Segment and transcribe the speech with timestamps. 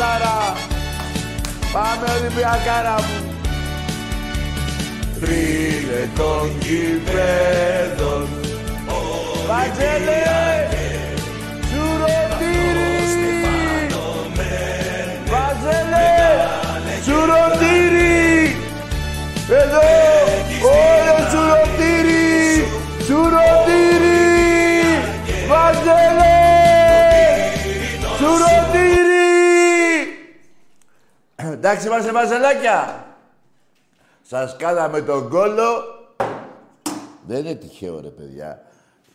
[0.00, 0.56] Έλα ρε μαδάρα.
[1.72, 3.34] Πάμε Ολυμπιακάρα μου.
[5.20, 8.28] Φίλε των γηπέδων
[9.46, 10.22] Βαγγέλε!
[11.70, 12.90] Σουρωτήρι!
[15.30, 16.08] Βαγγέλε!
[17.04, 18.56] Σουρωτήρι!
[19.48, 20.19] Εδώ!
[31.70, 33.06] Εντάξει είμαστε μαζελάκια.
[34.22, 35.84] Σας κάναμε τον κόλο.
[37.26, 38.62] Δεν είναι τυχαίο ρε παιδιά.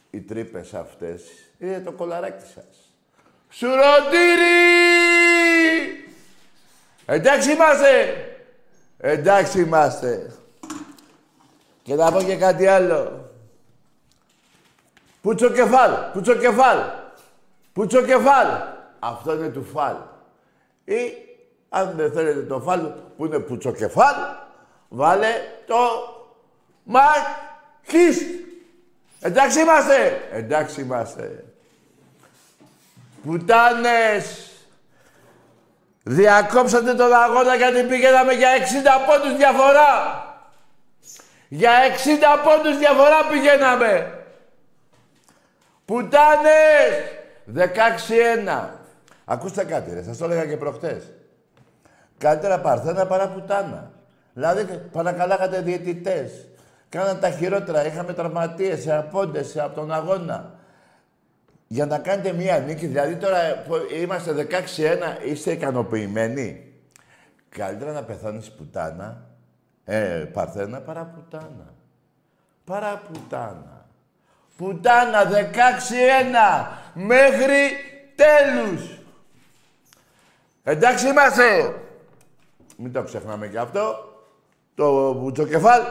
[0.10, 1.22] Οι τρύπες αυτές
[1.58, 2.94] είναι το κολαράκι σας.
[3.50, 3.86] Σουρωτήρι!
[7.06, 8.16] Εντάξει είμαστε.
[8.98, 10.32] Εντάξει είμαστε.
[11.84, 13.30] Και να πω και κάτι άλλο.
[15.22, 16.78] Πούτσο κεφάλ, πούτσο κεφάλ,
[17.74, 18.48] πούτσο κεφάλ.
[19.00, 19.96] Αυτό είναι του φάλ.
[20.84, 21.25] Ή
[21.76, 24.16] αν δεν θέλετε το φάλ που είναι πούτσο κεφάλ,
[24.90, 25.28] βάλε
[25.68, 25.76] το
[26.84, 28.22] μαχής.
[29.22, 30.28] Εντάξει είμαστε.
[30.32, 31.44] Εντάξει είμαστε.
[33.24, 34.50] Πουτάνες.
[36.04, 38.62] Διακόψατε τον αγώνα γιατί πήγαμε για 60
[39.08, 40.24] πόντους διαφορά.
[41.48, 44.24] Για 60 πόντους διαφορά πηγαίναμε.
[45.86, 46.94] Πουτάνες.
[47.46, 48.70] 16-1.
[49.26, 51.04] Ακούστε κάτι ρε, σας το έλεγα και προχτές.
[52.18, 53.92] Καλύτερα παρθένα παρά πουτάνα.
[54.34, 56.48] Δηλαδή παρακαλάγατε διαιτητές.
[56.90, 57.86] Κάναν τα χειρότερα.
[57.86, 60.54] Είχαμε τραυματίες, απόντες από τον αγώνα.
[61.68, 66.74] Για να κάνετε μία νίκη, δηλαδή τώρα που είμαστε 16-1, είστε ικανοποιημένοι;
[67.50, 69.26] Καλύτερα να πεθάνεις πουτάνα,
[69.86, 71.74] ε, παρθένα, παρά πουτάνα.
[72.66, 73.86] Παρά πουτάνα.
[74.58, 77.70] Πουτάνα 16-1 μέχρι
[78.16, 79.00] τέλους.
[80.64, 81.74] Εντάξει είμαστε.
[82.76, 84.14] Μην το ξεχνάμε και αυτό.
[84.76, 85.82] Το πουτσοκεφάλ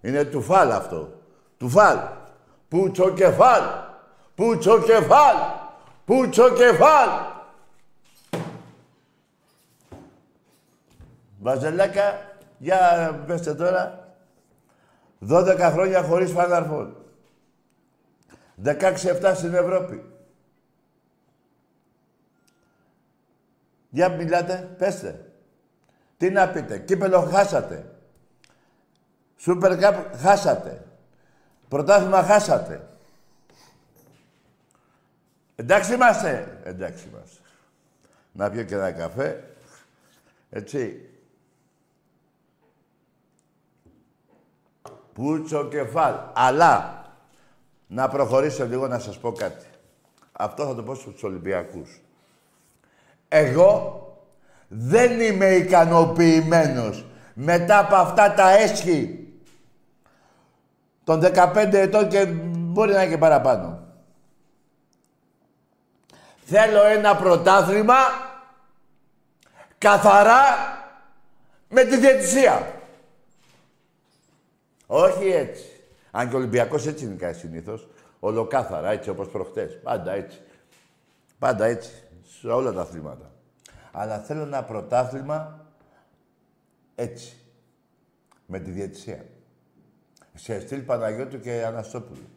[0.00, 1.12] είναι του φάλ αυτό.
[1.56, 1.98] Του φάλ.
[2.68, 3.62] Πουτσοκεφάλ.
[4.34, 5.36] Πουτσοκεφάλ.
[6.04, 7.08] Πουτσοκεφάλ.
[11.40, 14.14] Βαζελάκα, για πέστε τώρα.
[15.28, 16.92] 12 χρόνια χωρίς Final
[18.64, 20.04] 16-7 στην Ευρώπη.
[23.90, 25.31] Για μιλάτε, πέστε.
[26.22, 26.78] Τι να πείτε.
[26.78, 27.94] Κύπελο χάσατε.
[29.36, 30.84] Σούπερ Cup χάσατε.
[31.68, 32.88] Πρωτάθλημα χάσατε.
[35.56, 36.60] Εντάξει είμαστε.
[36.64, 37.40] Εντάξει είμαστε.
[38.32, 39.54] Να πιω και ένα καφέ.
[40.50, 41.08] Έτσι.
[45.12, 46.14] Πούτσο κεφάλ.
[46.32, 47.04] Αλλά,
[47.86, 49.66] να προχωρήσω λίγο να σας πω κάτι.
[50.32, 52.00] Αυτό θα το πω στους Ολυμπιακούς.
[53.28, 54.06] Εγώ
[54.74, 59.28] δεν είμαι ικανοποιημένος μετά από αυτά τα έσχη
[61.04, 63.86] των 15 ετών και μπορεί να είναι και παραπάνω.
[66.44, 67.96] Θέλω ένα πρωτάθλημα
[69.78, 70.42] καθαρά
[71.68, 72.72] με τη διαιτησία.
[74.86, 75.64] Όχι έτσι.
[76.10, 77.88] Αν και ο Ολυμπιακός έτσι είναι κάτι συνήθως.
[78.20, 79.80] Ολοκάθαρα, έτσι όπως προχτές.
[79.82, 80.40] Πάντα έτσι.
[81.38, 81.90] Πάντα έτσι.
[82.40, 83.31] Σε όλα τα αθλήματα.
[83.92, 85.66] Αλλά θέλω ένα πρωτάθλημα
[86.94, 87.36] έτσι.
[88.46, 89.24] Με τη διαιτησία.
[90.34, 92.28] Σε στυλ Παναγιώτου και Αναστόπουλου.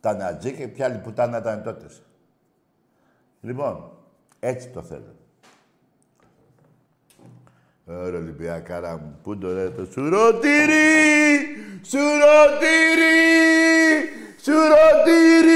[0.00, 1.86] Τα Νατζή και ποια άλλη πουτάνα ήταν τότε.
[3.40, 3.90] Λοιπόν,
[4.40, 5.14] έτσι το θέλω.
[7.86, 9.18] Ωραία, Ολυμπιακάρα μου.
[9.22, 10.76] Πού το λέει το σουρωτήρι,
[11.82, 13.14] σουρωτήρι,
[14.40, 15.54] σουρωτήρι,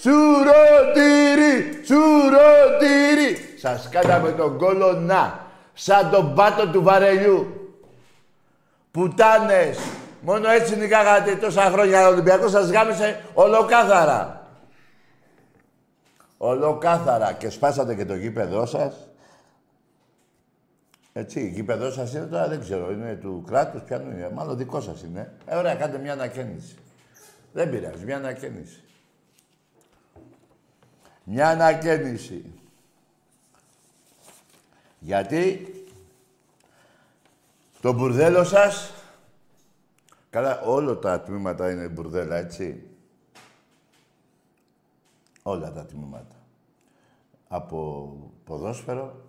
[0.00, 3.58] σουρωτήρι, σουρωτήρι.
[3.58, 7.54] Σας κάναμε τον κόλο να, σαν τον πάτο του βαρελιού.
[8.90, 9.78] Πουτάνες.
[10.20, 14.48] Μόνο έτσι νικάγατε τόσα χρόνια ο Ολυμπιακός σας γάμισε ολοκάθαρα.
[16.36, 17.32] Ολοκάθαρα.
[17.32, 18.94] Και σπάσατε και το γήπεδό σας.
[21.12, 24.30] Έτσι, γήπεδό σας είναι τώρα, δεν ξέρω, είναι του κράτους, πιανού είναι.
[24.34, 25.32] Μάλλον δικό σας είναι.
[25.46, 26.76] Ε, ωραία, κάντε μια ανακαίνιση.
[27.52, 28.82] Δεν πειράζει, μια ανακαίνιση.
[31.32, 32.44] Μια ανακαίνιση.
[34.98, 35.74] Γιατί
[37.80, 38.92] το μπουρδέλο σας,
[40.30, 42.82] καλά, όλα τα τμήματα είναι μπουρδέλα, έτσι.
[45.42, 46.36] Όλα τα τμήματα.
[47.48, 48.12] Από
[48.44, 49.24] ποδόσφαιρο,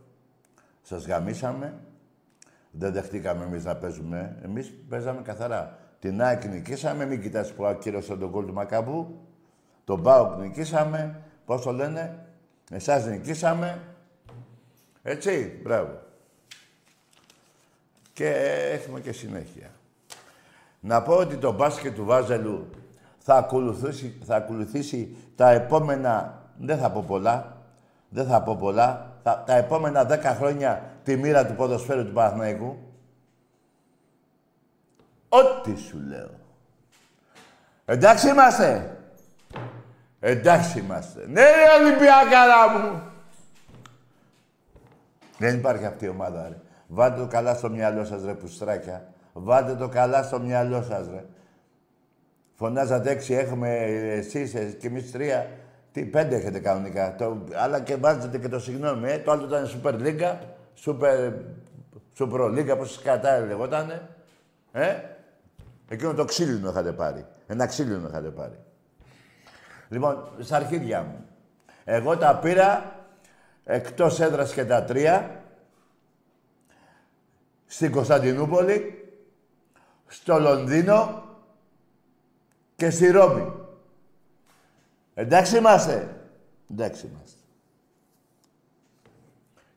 [0.81, 1.79] σας γαμίσαμε.
[2.71, 4.39] Δεν δεχτήκαμε εμείς να παίζουμε.
[4.43, 5.79] Εμείς παίζαμε καθαρά.
[5.99, 9.19] Την ΑΕΚ νικήσαμε, μην κοιτάς που ακύρωσε τον κόλ του Μακαμπού.
[9.83, 11.25] Τον Μπάουκ νικήσαμε.
[11.51, 12.25] Πώς το λένε.
[12.71, 13.81] Εσάς νικήσαμε.
[15.03, 15.99] Έτσι, μπράβο.
[18.13, 18.29] Και
[18.71, 19.69] έχουμε και συνέχεια.
[20.79, 22.69] Να πω ότι το μπάσκετ του Βάζελου
[23.17, 27.57] θα ακολουθήσει, θα ακολουθήσει τα επόμενα, δεν θα πω πολλά,
[28.09, 32.77] δεν θα πω πολλά, τα, τα επόμενα δέκα χρόνια τη μοίρα του ποδοσφαίρου του Παναθηναϊκού.
[35.29, 36.29] Ό,τι σου λέω.
[37.85, 38.95] Εντάξει είμαστε.
[40.23, 41.25] Εντάξει είμαστε.
[41.27, 43.01] Ναι, ρε Ολυμπιακάρα μου.
[45.37, 46.57] Δεν υπάρχει αυτή η ομάδα, ρε.
[46.87, 49.13] Βάλτε το καλά στο μυαλό σας, ρε πουστράκια.
[49.33, 51.25] Βάλτε το καλά στο μυαλό σας, ρε.
[52.55, 53.69] Φωνάζατε έξι, έχουμε
[54.11, 55.47] εσείς και εμείς τρία.
[55.91, 57.15] Τι, πέντε έχετε κανονικά.
[57.15, 59.17] Το, αλλά και βάζετε και το συγγνώμη, ε.
[59.17, 60.37] Το άλλο ήταν Super League,
[60.85, 61.33] Super,
[62.19, 64.09] Super League, πώς κατά λεγότανε.
[64.71, 64.95] Ε.
[65.89, 67.25] Εκείνο το ξύλινο είχατε πάρει.
[67.47, 68.59] Ένα ξύλινο είχατε πάρει.
[69.91, 71.25] Λοιπόν, στα αρχίδια μου.
[71.83, 72.95] Εγώ τα πήρα
[73.63, 75.43] εκτός έδρας και τα τρία
[77.65, 79.05] στην Κωνσταντινούπολη,
[80.07, 81.23] στο Λονδίνο
[82.75, 83.53] και στη Ρώμη.
[85.13, 86.21] Εντάξει είμαστε.
[86.71, 87.39] Εντάξει είμαστε.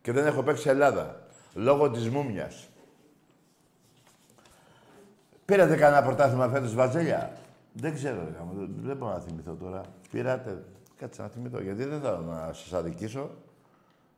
[0.02, 1.26] Και δεν έχω παίξει Ελλάδα.
[1.55, 2.69] Λόγω της μούμιας.
[5.44, 7.32] Πήρατε κανένα πρωτάθλημα φέτος Βαζέλια;
[7.72, 8.28] Δεν ξέρω,
[8.82, 9.82] δεν μπορώ να θυμηθώ τώρα.
[10.14, 10.64] Πήρατε.
[10.96, 13.31] Κάτσε να θυμηθώ, γιατί δεν θέλω να σας αδικήσω.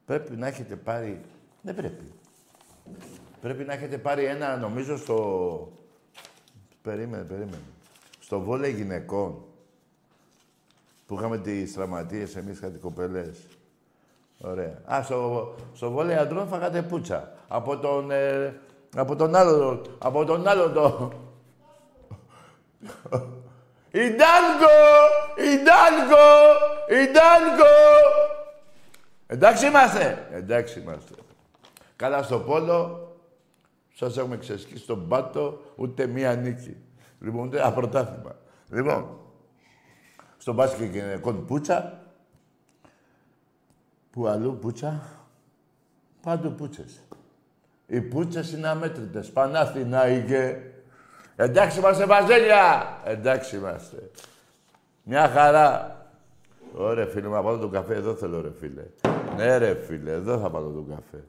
[0.05, 1.21] Πρέπει να έχετε πάρει...
[1.63, 2.13] Δεν πρέπει.
[3.41, 5.73] Πρέπει να έχετε πάρει ένα, νομίζω, στο...
[6.83, 7.63] Περίμενε, περίμενε.
[8.21, 9.45] Στο βόλεϊ γυναικών.
[11.07, 13.47] Που είχαμε τις τραυματίες εμείς κάτι κοπελές.
[14.41, 14.83] Ωραία.
[14.95, 17.33] Α, στο, στο βόλεϊ αντρών φάγατε πουτσα.
[17.49, 18.11] Από τον...
[18.11, 18.61] Ε,
[18.97, 19.83] από τον άλλο...
[19.99, 21.13] Από τον άλλο το...
[24.05, 24.77] Ιντάλκο!
[25.37, 26.27] Ιντάλκο!
[26.89, 27.75] Ιντάλκο!
[29.27, 30.29] Εντάξει είμαστε.
[30.33, 31.15] Εντάξει είμαστε.
[31.97, 33.01] Καλά στο πόλο.
[33.95, 36.77] Σας έχουμε ξεσκίσει στον πάτο ούτε μία νίκη.
[37.21, 38.37] Λοιπόν, ούτε απροτάθλημα.
[38.71, 39.19] Λοιπόν,
[40.37, 42.01] στο μπάσκετ γυναικών πουτσα.
[44.11, 45.03] Πού αλλού πουτσα.
[46.23, 47.01] Πάντου πούτσες.
[47.87, 49.31] Οι πούτσες είναι αμέτρητες.
[49.31, 50.71] Πανάθηναϊκε.
[51.37, 53.01] Εντάξει είμαστε Βαζέλια.
[53.05, 54.11] Εντάξει είμαστε.
[55.03, 55.97] Μια χαρά.
[56.75, 58.85] Ωραία φίλε, μα πάρω τον καφέ εδώ θέλω ρε φίλε.
[59.37, 61.25] Ναι ρε φίλε, εδώ θα πάρω τον καφέ.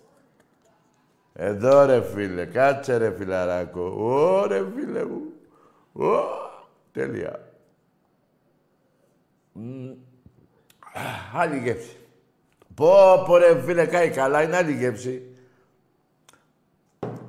[1.34, 3.94] Εδώ ρε φίλε, κάτσε ρε φιλαράκο.
[3.98, 5.22] Ωρε φίλε μου.
[6.06, 6.20] Ω,
[6.92, 7.40] τέλεια.
[11.34, 11.98] άλλη γεύση.
[12.76, 15.36] Πω, πω ρε φίλε, κάει καλά, είναι άλλη γεύση.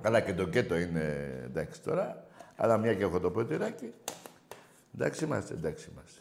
[0.03, 2.28] Καλά και το κέτο είναι εντάξει τώρα.
[2.61, 3.93] Αλλά μια και έχω το ποτηράκι.
[4.95, 6.21] Εντάξει είμαστε, εντάξει είμαστε.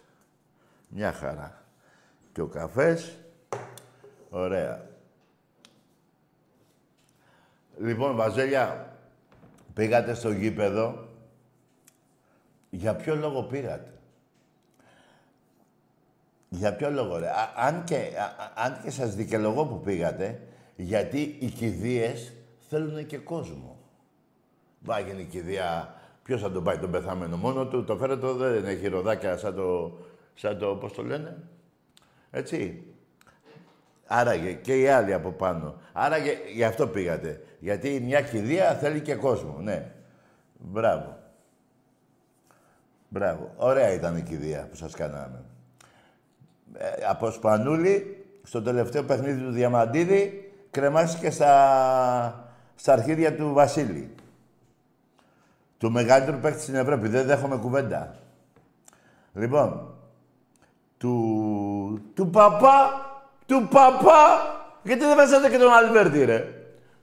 [0.88, 1.64] Μια χαρά.
[2.32, 3.18] Και ο καφές.
[4.30, 4.86] Ωραία.
[7.80, 8.96] Λοιπόν, Βαζέλια,
[9.74, 11.08] πήγατε στο γήπεδο.
[12.70, 13.94] Για ποιο λόγο πήγατε;
[16.50, 18.12] Για ποιο λόγο, ρε; αν, και,
[18.54, 20.42] αν και σας δικαιολογώ που πήγατε,
[20.76, 22.34] γιατί οι κηδείες
[22.70, 23.78] θέλουν και κόσμο.
[24.80, 25.97] Βάγαινε η κηδεία
[26.28, 29.98] Ποιος θα τον πάει τον πεθαμένο μόνο του, το φέρετο δεν έχει ροδάκια σαν το,
[30.34, 31.38] σαν το πώς το λένε.
[32.32, 32.84] Έτσι.
[34.06, 35.76] Άραγε και οι άλλοι από πάνω.
[35.94, 37.42] Άραγε γι' αυτό πήγατε.
[37.60, 39.92] Γιατί μια κηδεία θέλει και κόσμο, ναι.
[40.58, 41.18] Μπράβο.
[43.10, 43.54] Μπράβο.
[43.58, 45.44] Ωραία ήταν η κηδεία που σας κάναμε.
[46.74, 54.16] Ε, από Σπανούλη, στο τελευταίο παιχνίδι του Διαμαντίδη, κρεμάστηκε στα, στα αρχίδια του Βασίλη.
[55.78, 57.08] Του μεγαλύτερου παίκτη στην Ευρώπη.
[57.08, 58.16] Δεν δέχομαι κουβέντα.
[59.34, 59.96] Λοιπόν,
[60.98, 63.06] του, του παπά,
[63.46, 64.26] του παπά,
[64.84, 66.44] γιατί δεν βάζατε και τον Αλβέρτη, ρε;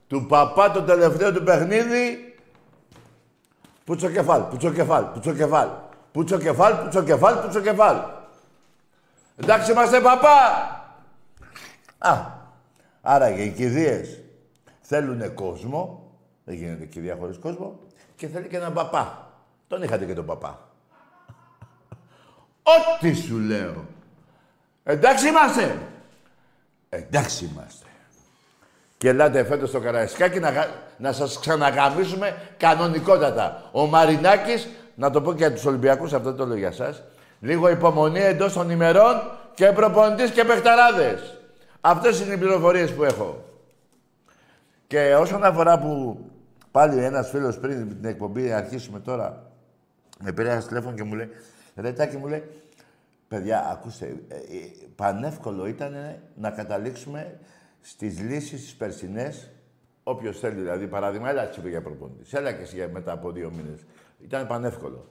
[0.07, 2.35] Του παπά το τελευταίο του παιχνίδι,
[3.83, 5.69] πούτσο κεφάλ, πούτσο κεφάλ, πούτσο κεφάλ.
[6.11, 7.97] Πούτσο κεφάλ, πούτσο κεφάλ, πούτσο κεφάλ.
[9.35, 10.39] Εντάξει είμαστε παπά.
[11.97, 12.25] Α,
[13.01, 14.21] άρα και οι κηδείες
[14.81, 16.11] θέλουν κόσμο.
[16.43, 17.79] Δεν γίνεται κηδεία χωρίς κόσμο
[18.15, 19.31] και θέλει και έναν παπά.
[19.67, 20.59] Τον είχατε και τον παπά.
[22.75, 23.85] Ό,τι σου λέω.
[24.83, 25.77] Εντάξει είμαστε.
[26.89, 27.85] Εντάξει είμαστε.
[28.97, 30.67] Και ελάτε φέτος στο Καραϊσκάκι να,
[30.97, 33.69] να σας ξαναγαμίσουμε κανονικότατα.
[33.71, 37.03] Ο Μαρινάκης, να το πω και για τους Ολυμπιακούς, αυτό το λέω για σας,
[37.39, 41.39] λίγο υπομονή εντός των ημερών και προπονητής και παιχταράδες.
[41.81, 43.43] Αυτές είναι οι πληροφορίες που έχω.
[44.87, 46.19] Και όσον αφορά που
[46.75, 49.51] Πάλι ένας φίλος πριν την εκπομπή, αρχίσουμε τώρα,
[50.23, 51.29] με πήρε ένας τηλέφωνο και μου λέει:
[51.75, 52.43] Ρετάκι μου λέει,
[53.27, 54.39] Παιδιά, ακούστε, ε, ε,
[54.95, 55.95] πανεύκολο ήταν
[56.35, 57.39] να καταλήξουμε
[57.81, 59.51] στις λύσεις τις περσινές,
[60.03, 62.33] όποιος θέλει, δηλαδή, παράδειγμα, έλα έτσι για προπονητής.
[62.33, 63.85] Έλα και εσύ μετά από δύο μήνες.
[64.23, 65.09] Ήταν πανεύκολο.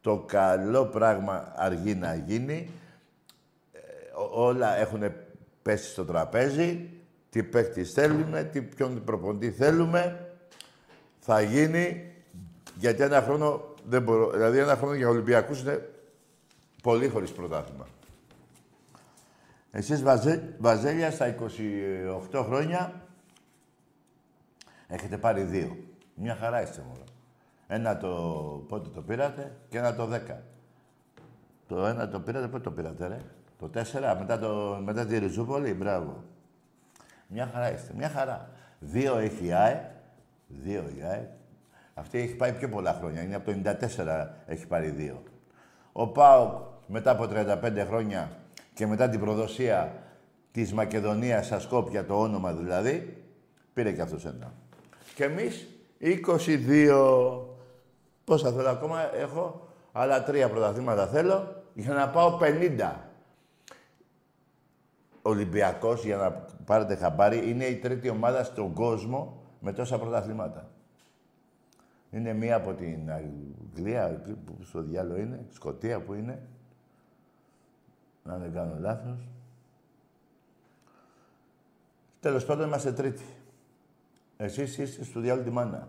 [0.00, 2.70] Το καλό πράγμα αργεί να γίνει.
[3.72, 3.78] Ε,
[4.34, 5.02] όλα έχουν
[5.62, 6.88] πέσει στο τραπέζι.
[7.30, 10.23] Τι παίχτη θέλουμε, τι ποιον προπονητή θέλουμε.
[11.26, 12.12] Θα γίνει.
[12.74, 14.30] Γιατί ένα χρόνο δεν μπορώ...
[14.30, 15.88] Δηλαδή ένα χρόνο για Ολυμπιακούς είναι
[16.82, 17.86] πολύ χωρίς πρωτάθλημα.
[19.70, 21.34] Εσείς Βαζέ, Βαζέλια στα
[22.32, 23.02] 28 χρόνια
[24.86, 25.76] έχετε πάρει δύο.
[26.14, 27.04] Μια χαρά είστε μόνο.
[27.66, 28.08] Ένα το
[28.68, 30.18] πότε το πήρατε και ένα το 10.
[31.66, 33.18] Το ένα το πήρατε, πότε το πήρατε ρε.
[33.58, 36.24] Το 4, μετά, το, μετά τη Ριζούπολη, μπράβο.
[37.26, 38.48] Μια χαρά είστε, μια χαρά.
[38.78, 39.93] Δύο έχει η ΑΕ,
[40.46, 41.28] δύο η ΑΕ.
[41.94, 45.22] Αυτή έχει πάει πιο πολλά χρόνια, είναι από το 94 έχει πάρει δύο.
[45.92, 46.52] Ο ΠΑΟΚ
[46.86, 48.30] μετά από 35 χρόνια
[48.74, 50.02] και μετά την προδοσία
[50.52, 53.22] της Μακεδονίας στα Σκόπια, το όνομα δηλαδή,
[53.72, 54.52] πήρε και αυτός ένα.
[55.14, 55.68] Και εμείς
[56.00, 57.40] 22.
[58.24, 62.38] Πόσα θέλω ακόμα, έχω άλλα τρία πρωταθλήματα θέλω για να πάω
[62.78, 62.92] 50.
[65.22, 66.30] Ολυμπιακός, για να
[66.64, 70.70] πάρετε χαμπάρι, είναι η τρίτη ομάδα στον κόσμο με τόσα πρωταθλήματα.
[72.10, 76.42] Είναι μία από την Αγγλία, που στο διάλογο είναι, Σκοτία που είναι.
[78.24, 79.28] Να δεν κάνω λάθος.
[82.20, 83.24] Τέλος πάντων είμαστε τρίτη.
[84.36, 85.88] Εσείς είστε στο διάλογο τη μάνα.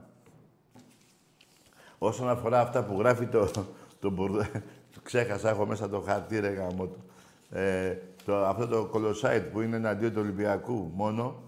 [1.97, 3.51] Όσον αφορά αυτά που γράφει το,
[3.99, 4.11] το,
[4.91, 7.03] το ξέχασα, έχω μέσα το χαρτί ρε γάμο του.
[7.49, 11.44] Ε, το, αυτό το κολοσάιτ που είναι εναντίον του Ολυμπιακού μόνο.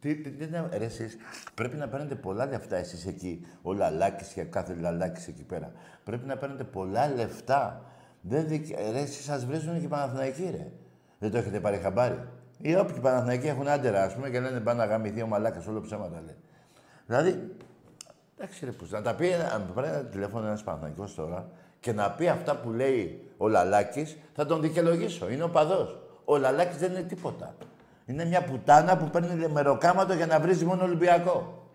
[0.00, 0.46] Τι, τι, τι,
[0.78, 1.16] ρε, εσείς,
[1.54, 5.72] πρέπει να παίρνετε πολλά λεφτά εσείς εκεί, ο Λαλάκης και κάθε Λαλάκης εκεί πέρα.
[6.04, 7.84] Πρέπει να παίρνετε πολλά λεφτά.
[8.20, 8.68] Δεν δικ...
[8.92, 10.70] Ρε, εσείς σας βρίζουν και Παναθηναϊκοί, ρε.
[11.18, 12.28] Δεν το έχετε πάρει χαμπάρι.
[12.58, 15.80] Οι όποιοι Παναθηναϊκοί έχουν άντερα, ας πούμε, και λένε πάνε να γαμηθεί ο Μαλάκας, όλο
[15.80, 16.36] ψέματα λέει.
[17.06, 17.56] Δηλαδή,
[18.38, 21.48] εντάξει ρε, πώς, να τα πει, αν πάρει ένα τηλέφωνο ένας Παναθηναϊκός τώρα
[21.80, 25.30] και να πει αυτά που λέει ο Λαλάκης, θα τον δικαιολογήσω.
[25.30, 25.98] Είναι ο παδός.
[26.24, 27.54] Ο Λαλάκης δεν είναι τίποτα.
[28.06, 31.68] Είναι μια πουτάνα που παίρνει μεροκάματο για να βρίζει μόνο Ολυμπιακό.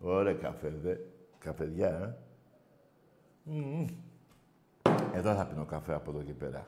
[0.00, 0.94] Ωραία καφέ, δε.
[1.38, 2.14] Καφεδιά, ε.
[3.50, 3.86] Mm.
[5.14, 6.66] Εδώ θα πίνω καφέ από εδώ και πέρα.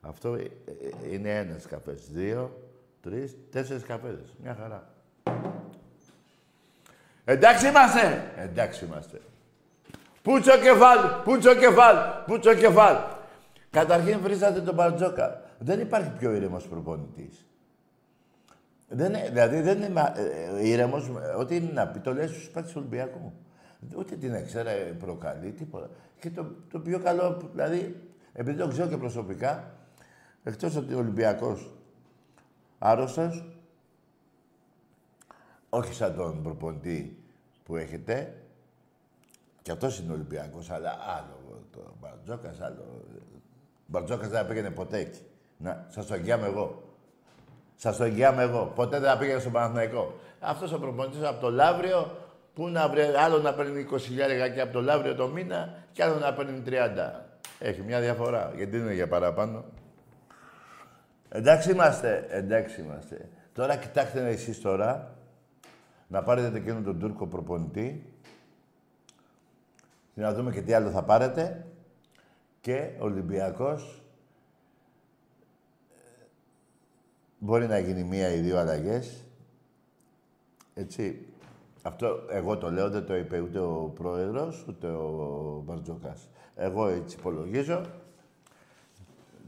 [0.00, 2.08] Αυτό ε, ε, είναι ένας καφές.
[2.10, 2.68] Δύο,
[3.02, 4.34] τρεις, τέσσερις καφέδες.
[4.42, 4.88] Μια χαρά.
[7.24, 8.32] Εντάξει είμαστε.
[8.36, 9.20] Εντάξει είμαστε.
[10.22, 12.98] Πούτσο κεφάλι, πούτσο κεφάλι, πούτσο κεφάλι.
[13.70, 15.40] Καταρχήν βρίζατε τον Μπαρτζόκα.
[15.64, 17.46] Δεν υπάρχει πιο ήρεμος προπονητής.
[18.88, 22.78] Δεν, δηλαδή δεν είναι ε, ήρεμος, ό,τι είναι να πει, το λέει στους παίκτες του
[22.78, 23.32] Ολυμπιακού.
[23.96, 25.90] Ούτε την εξέρα προκαλεί, τίποτα.
[26.18, 28.00] Και το, το πιο καλό, δηλαδή,
[28.32, 29.74] επειδή το ξέρω και προσωπικά,
[30.42, 31.70] εκτός ότι ο Ολυμπιακός
[32.78, 33.56] άρρωστος,
[35.68, 37.16] όχι σαν τον προπονητή
[37.64, 38.42] που έχετε,
[39.62, 43.04] και αυτός είναι Ολυμπιακός, αλλά άλλο το Μπαρτζόκας, άλλο.
[43.86, 45.20] Μπαρτζόκας δεν πήγαινε ποτέ εκεί.
[45.62, 46.82] Να, σας το εγγυάμαι εγώ.
[47.76, 48.72] Σας το εγγυάμαι εγώ.
[48.74, 50.14] Ποτέ δεν πήγαινε στον Παναθηναϊκό.
[50.40, 52.16] Αυτός ο προπονητής από το Λαύριο,
[52.54, 56.02] που να βρει, άλλο να παίρνει 20 χιλιάρια και από το Λαύριο το μήνα και
[56.02, 56.70] άλλο να παίρνει 30.
[57.58, 58.52] Έχει μια διαφορά.
[58.56, 59.64] Γιατί είναι για παραπάνω.
[61.28, 62.26] Εντάξει είμαστε.
[62.30, 63.28] Εντάξει είμαστε.
[63.52, 65.14] Τώρα κοιτάξτε εσείς τώρα
[66.08, 68.12] να πάρετε εκείνο τον Τούρκο προπονητή
[70.14, 71.66] να δούμε και τι άλλο θα πάρετε
[72.60, 74.01] και ο Ολυμπιακός
[77.44, 79.24] μπορεί να γίνει μία ή δύο αλλαγές.
[80.74, 81.26] Έτσι.
[81.82, 86.28] Αυτό εγώ το λέω, δεν το είπε ούτε ο Πρόεδρος, ούτε ο Μπαρτζόκας.
[86.56, 87.86] Εγώ έτσι υπολογίζω.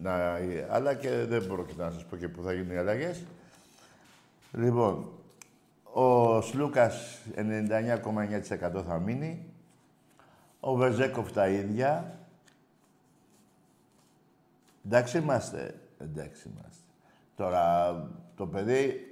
[0.02, 0.38] Να,
[0.70, 3.24] αλλά και δεν μπορώ και να σας πω και πού θα γίνουν οι αλλαγές.
[4.52, 5.08] Λοιπόν,
[5.92, 9.46] ο Σλούκας 99,9% θα μείνει.
[10.60, 12.18] Ο Βεζέκοφ τα ίδια.
[14.86, 15.80] Εντάξει είμαστε.
[15.98, 16.83] Εντάξει είμαστε.
[17.36, 17.94] Τώρα,
[18.36, 19.08] το παιδί,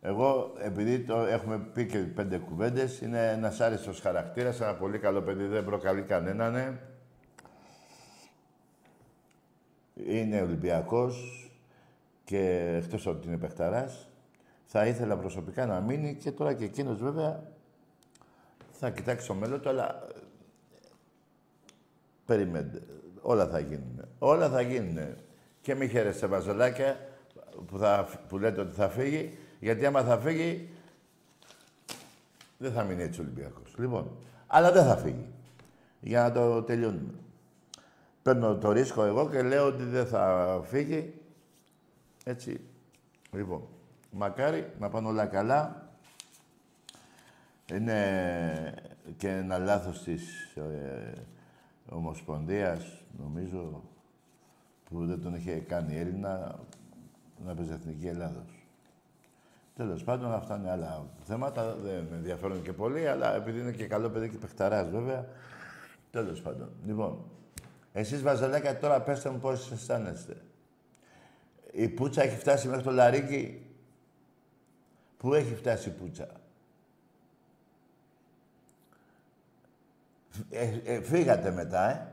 [0.00, 5.22] εγώ, επειδή το έχουμε πει και πέντε κουβέντες, είναι ένας άριστος χαρακτήρας, ένα πολύ καλό
[5.22, 6.52] παιδί, δεν προκαλεί κανέναν.
[6.52, 6.78] Ναι.
[9.94, 11.46] Είναι Ολυμπιακός
[12.24, 14.08] και εκτός ότι είναι παιχταράς.
[14.64, 17.42] Θα ήθελα προσωπικά να μείνει και τώρα και εκείνος βέβαια
[18.72, 20.06] θα κοιτάξει το μέλλον του, αλλά
[22.26, 22.82] περιμένετε.
[23.20, 24.04] Όλα θα γίνουν.
[24.18, 25.16] Όλα θα γίνουν.
[25.60, 26.96] Και μη χαίρεστε βαζολάκια
[27.66, 30.68] που, θα, που λέτε ότι θα φύγει, γιατί άμα θα φύγει,
[32.58, 33.74] δεν θα μείνει έτσι ο Ολυμπιακός.
[33.78, 34.10] Λοιπόν,
[34.46, 35.26] αλλά δεν θα φύγει.
[36.00, 37.14] για να το τελειώνουμε.
[38.22, 41.14] Παίρνω το ρίσκο εγώ και λέω ότι δεν θα φύγει.
[42.24, 42.60] Έτσι.
[43.32, 43.62] Λοιπόν,
[44.10, 45.90] μακάρι να πάνε όλα καλά.
[47.72, 48.74] Είναι
[49.16, 51.12] και ένα λάθος της ε,
[51.88, 53.82] Ομοσπονδίας, νομίζω,
[54.84, 56.58] που δεν τον είχε κάνει Έλληνα
[57.46, 58.66] να παίζει Εθνική Ελλάδος.
[59.76, 61.74] Τέλος πάντων, αυτά είναι άλλα θέματα.
[61.74, 65.26] Δεν με ενδιαφέρουν και πολύ, αλλά επειδή είναι και καλό παιδί και παιχταράς, βέβαια.
[66.10, 66.70] Τέλος πάντων.
[66.86, 67.24] Λοιπόν,
[67.92, 70.36] εσείς βαζαλάκια τώρα πέστε μου πώς αισθάνεστε.
[71.72, 73.66] Η πουτσα έχει φτάσει μέχρι το λαρίκι;
[75.16, 76.28] Πού έχει φτάσει η πουτσα.
[80.50, 82.06] Ε, ε, φύγατε μετά, ε.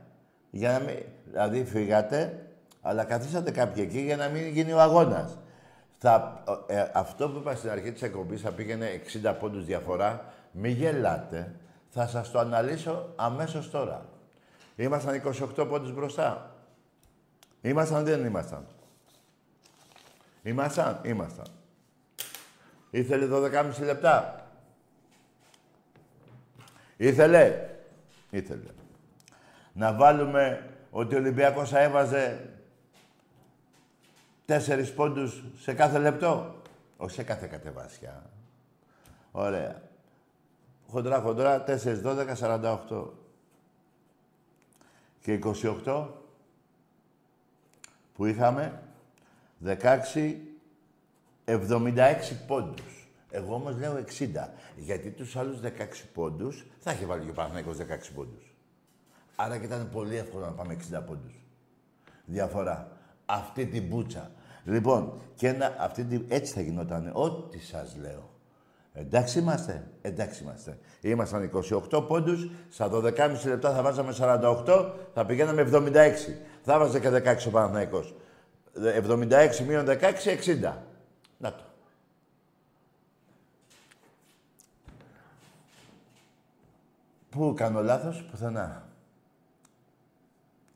[0.52, 0.98] Για να μην...
[1.26, 2.49] Δηλαδή φύγατε,
[2.82, 5.38] αλλά καθίσατε κάποιοι εκεί για να μην γίνει ο αγώνας.
[5.98, 10.26] Θα, ε, αυτό που είπα στην αρχή της εκπομπής θα πήγαινε 60 πόντους διαφορά.
[10.52, 11.56] Μη γελάτε.
[11.90, 14.06] Θα σας το αναλύσω αμέσως τώρα.
[14.76, 16.56] Ήμασταν 28 πόντους μπροστά.
[17.62, 18.66] Ήμασταν δεν ήμασταν.
[20.44, 21.46] Ήμασταν, ήμασταν.
[22.90, 24.46] Ήθελε 12,5 λεπτά.
[26.98, 27.70] Ήθελε.
[28.30, 28.70] Ήθελε.
[29.74, 32.50] Να βάλουμε ότι ο Ολυμπιακός θα έβαζε
[34.50, 36.56] τέσσερις πόντους σε κάθε λεπτό;
[36.98, 38.30] Όχι σε κάθε κατεβάσια.
[39.32, 39.82] Ωραία.
[40.88, 43.14] Χοντρά, χοντρά, 4, 12, 48.
[45.22, 46.08] Και 28
[48.14, 48.82] που είχαμε
[49.66, 50.38] 16,
[51.46, 53.10] 76 πόντους.
[53.30, 54.54] Εγώ όμως λέω 60.
[54.76, 58.56] Γιατί τους άλλους 16 πόντους θα είχε βάλει και ο Παναγικός 16 πόντους.
[59.36, 61.34] Άρα και ήταν πολύ εύκολο να πάμε 60 πόντους.
[62.26, 62.98] Διαφορά.
[63.26, 64.32] Αυτή την μπούτσα.
[64.70, 67.10] Λοιπόν, και ένα, αυτή την, έτσι θα γινόταν.
[67.14, 68.30] Ό,τι σας λέω.
[68.94, 69.88] Εντάξει είμαστε.
[70.02, 70.80] Εντάξει είμαστε.
[71.02, 71.52] Ήμασταν
[71.92, 76.36] 28 πόντους, στα 12,5 λεπτά θα βάζαμε 48, θα πηγαίναμε 76.
[76.64, 78.16] Θα βάζε και 16 ο Παναθηναϊκός.
[79.08, 79.98] 76 μείον 16,
[80.46, 80.74] 60.
[81.38, 81.64] Να το.
[87.30, 88.88] Πού κάνω λάθος, πουθενά.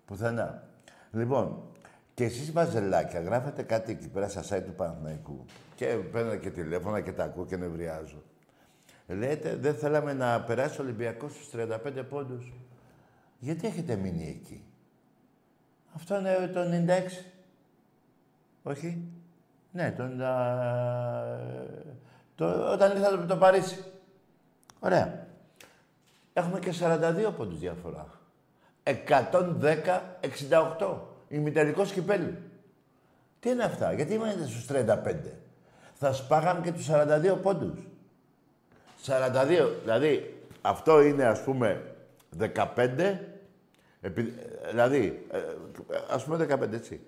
[0.06, 0.64] Πουθενά.
[1.12, 1.73] Λοιπόν,
[2.14, 5.46] και εσείς βαζελάκια γράφετε κάτι εκεί πέρα στα site του Παναθηναϊκού
[5.76, 8.24] και παίρνω και τηλέφωνα και τα ακούω και νευριάζω.
[9.08, 12.54] Λέτε, δεν θέλαμε να περάσει ο Ολυμπιακός στους 35 πόντους.
[13.40, 14.64] Γιατί έχετε μείνει εκεί;
[15.96, 16.66] Αυτό είναι το 96.
[18.64, 19.08] Όχι;
[19.72, 20.10] Ναι, το,
[22.36, 23.84] το, όταν ήρθατε το Παρίσι.
[24.80, 25.28] Ωραία.
[26.34, 28.08] Έχουμε και 42 πόντους διαφορά.
[28.84, 32.34] 110-68 ημιτελικό κυπέλου.
[33.40, 35.16] Τι είναι αυτά, γιατί είμαστε στους 35.
[35.94, 37.80] Θα σπάγαμε και τους 42 πόντους.
[39.06, 41.82] 42, δηλαδή αυτό είναι ας πούμε
[42.40, 43.18] 15,
[44.02, 44.34] επί,
[44.70, 45.40] δηλαδή ε,
[46.10, 47.02] ας πούμε 15 έτσι.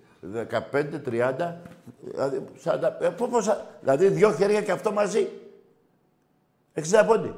[0.71, 1.53] 15, 30,
[2.01, 5.27] δηλαδή, 40, ε, πώς, δηλαδή δυο χέρια και αυτό μαζί.
[6.73, 7.35] 60 πόντι.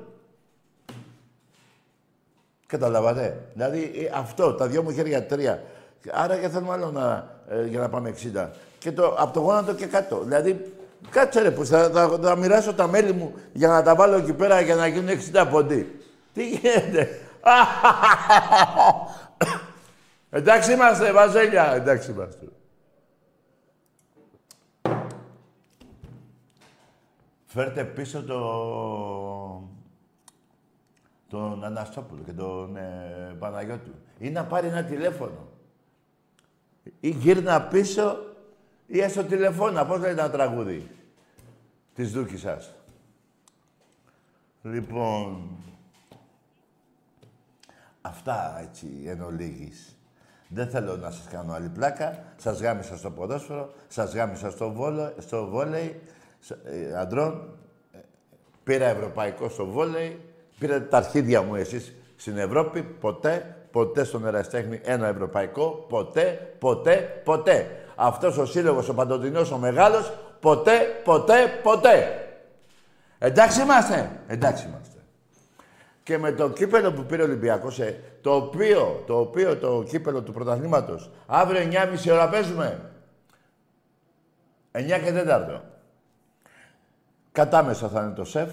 [2.66, 3.48] Καταλαβατε.
[3.54, 5.64] Δηλαδή ε, αυτό, τα δυο μου χέρια τρία,
[6.12, 8.50] Άρα και θέλουμε άλλο να, ε, για να πάμε 60.
[8.80, 10.20] Και το, από το γόνατο και κάτω.
[10.24, 10.74] Δηλαδή,
[11.10, 14.34] κάτσε ρε, που θα, θα, θα, μοιράσω τα μέλη μου για να τα βάλω εκεί
[14.34, 16.02] πέρα για να γίνουν 60 ποντί.
[16.34, 17.10] Τι γίνεται;
[20.30, 21.74] Εντάξει είμαστε, Βαζέλια.
[21.74, 22.48] Εντάξει είμαστε.
[27.46, 28.40] Φέρτε πίσω το...
[31.30, 33.92] τον Αναστόπουλο και τον ε, Παναγιώτου.
[34.18, 35.57] Ή να πάρει ένα τηλέφωνο
[37.00, 38.18] ή γύρνα πίσω
[38.88, 39.86] ή έστω τηλεφώνα.
[39.86, 40.90] Πώς λέει ένα τραγούδι
[41.94, 42.74] της Δούκης σας;
[44.62, 45.50] Λοιπόν,
[48.02, 49.98] αυτά έτσι εν ολίγης.
[50.48, 52.24] Δεν θέλω να σας κάνω άλλη πλάκα.
[52.38, 56.02] Σας γάμισα στο ποδόσφαιρο, σας γάμισα στο, βόλο, στο βόλεϊ
[56.64, 57.58] ε, αντρών.
[57.92, 57.98] Ε,
[58.64, 60.22] πήρα ευρωπαϊκό στο βόλεϊ.
[60.60, 62.84] Πήρατε τα αρχίδια μου εσείς στην Ευρώπη.
[62.84, 67.86] Ποτέ ποτέ στον εραστέχνη ένα ευρωπαϊκό, ποτέ, ποτέ, ποτέ.
[67.96, 72.28] Αυτός ο σύλλογος, ο παντοτινός, ο μεγάλος, ποτέ, ποτέ, ποτέ.
[73.18, 74.98] Εντάξει είμαστε, εντάξει είμαστε.
[76.04, 80.22] Και με το κύπελο που πήρε ο Ολυμπιακός, ε, το οποίο, το οποίο το κύπελο
[80.22, 82.92] του πρωταθλήματος, αύριο 9.30 ώρα παίζουμε.
[84.72, 85.62] 9 και 4.
[87.32, 88.50] Κατάμεσα θα είναι το σεφ,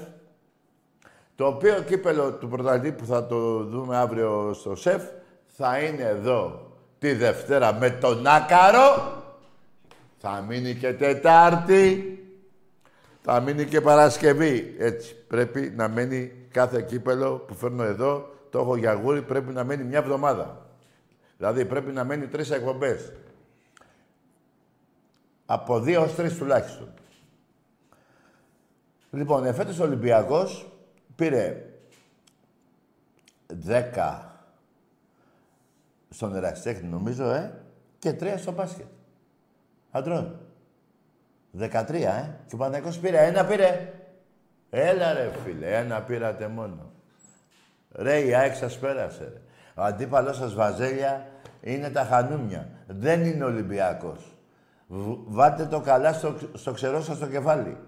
[1.37, 5.03] το οποίο κύπελο του πρωταθλητή που θα το δούμε αύριο στο ΣΕΦ
[5.47, 9.23] θα είναι εδώ τη Δευτέρα με τον Άκαρο.
[10.17, 12.19] Θα μείνει και Τετάρτη.
[13.23, 14.75] Θα μείνει και Παρασκευή.
[14.79, 19.65] Έτσι πρέπει να μένει κάθε κύπελο που φέρνω εδώ το έχω για γούρι, πρέπει να
[19.65, 20.67] μένει μια εβδομάδα.
[21.37, 23.13] Δηλαδή πρέπει να μένει τρεις εκπομπές.
[25.47, 26.89] Από δύο ως τρεις τουλάχιστον.
[29.11, 30.74] Λοιπόν, εφέτος ο Ολυμπιακός
[31.17, 31.65] πήρε
[33.67, 34.21] 10
[36.11, 37.53] στον ερασιτέχνη νομίζω, ε,
[37.99, 38.87] και 3 στο μπάσκετ.
[39.91, 40.41] Αντρών.
[41.59, 42.37] 13, ε.
[42.47, 43.27] Και ο Παναγικός πήρε.
[43.27, 43.93] Ένα πήρε.
[44.71, 46.93] Έλα ρε φίλε, ένα πήρατε μόνο.
[47.93, 49.25] Ρε, η ΑΕΚ σας πέρασε.
[49.25, 49.41] Ρε.
[49.75, 51.27] Ο αντίπαλός σας Βαζέλια
[51.61, 52.69] είναι τα χανούμια.
[52.87, 54.37] Δεν είναι Ολυμπιακός.
[55.27, 57.79] Βάτε το καλά στο, στο ξερό σας το κεφάλι.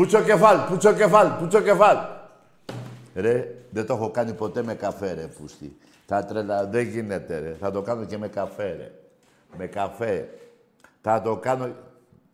[0.00, 1.96] Πούτσο κεφάλ, πούτσο κεφάλ, πούτσο κεφάλ.
[3.14, 5.76] Ρε, δεν το έχω κάνει ποτέ με καφέ, ρε, φούστη.
[6.06, 6.66] Θα τρελα...
[6.66, 7.56] Δεν γίνεται, ρε.
[7.60, 8.92] Θα το κάνω και με καφέ, ρε.
[9.56, 10.28] Με καφέ.
[11.00, 11.68] Θα το κάνω...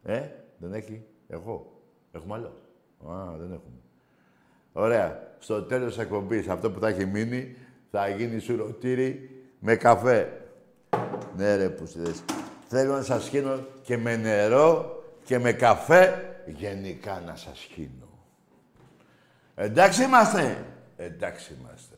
[0.02, 0.20] Ε,
[0.58, 1.04] δεν έχει.
[1.28, 1.72] Εγώ.
[2.12, 2.52] Έχουμε άλλο.
[3.12, 3.78] Α, δεν έχουμε.
[4.72, 5.22] Ωραία.
[5.38, 7.56] Στο τέλος της εκπομπής, αυτό που θα έχει μείνει,
[7.90, 10.32] θα γίνει σουρωτήρι με καφέ.
[11.36, 11.84] Ναι, ρε, που
[12.68, 18.08] Θέλω να σας χύνω και με νερό και με καφέ γενικά να σας χύνω.
[19.54, 20.64] Εντάξει είμαστε.
[20.96, 21.96] Εντάξει είμαστε.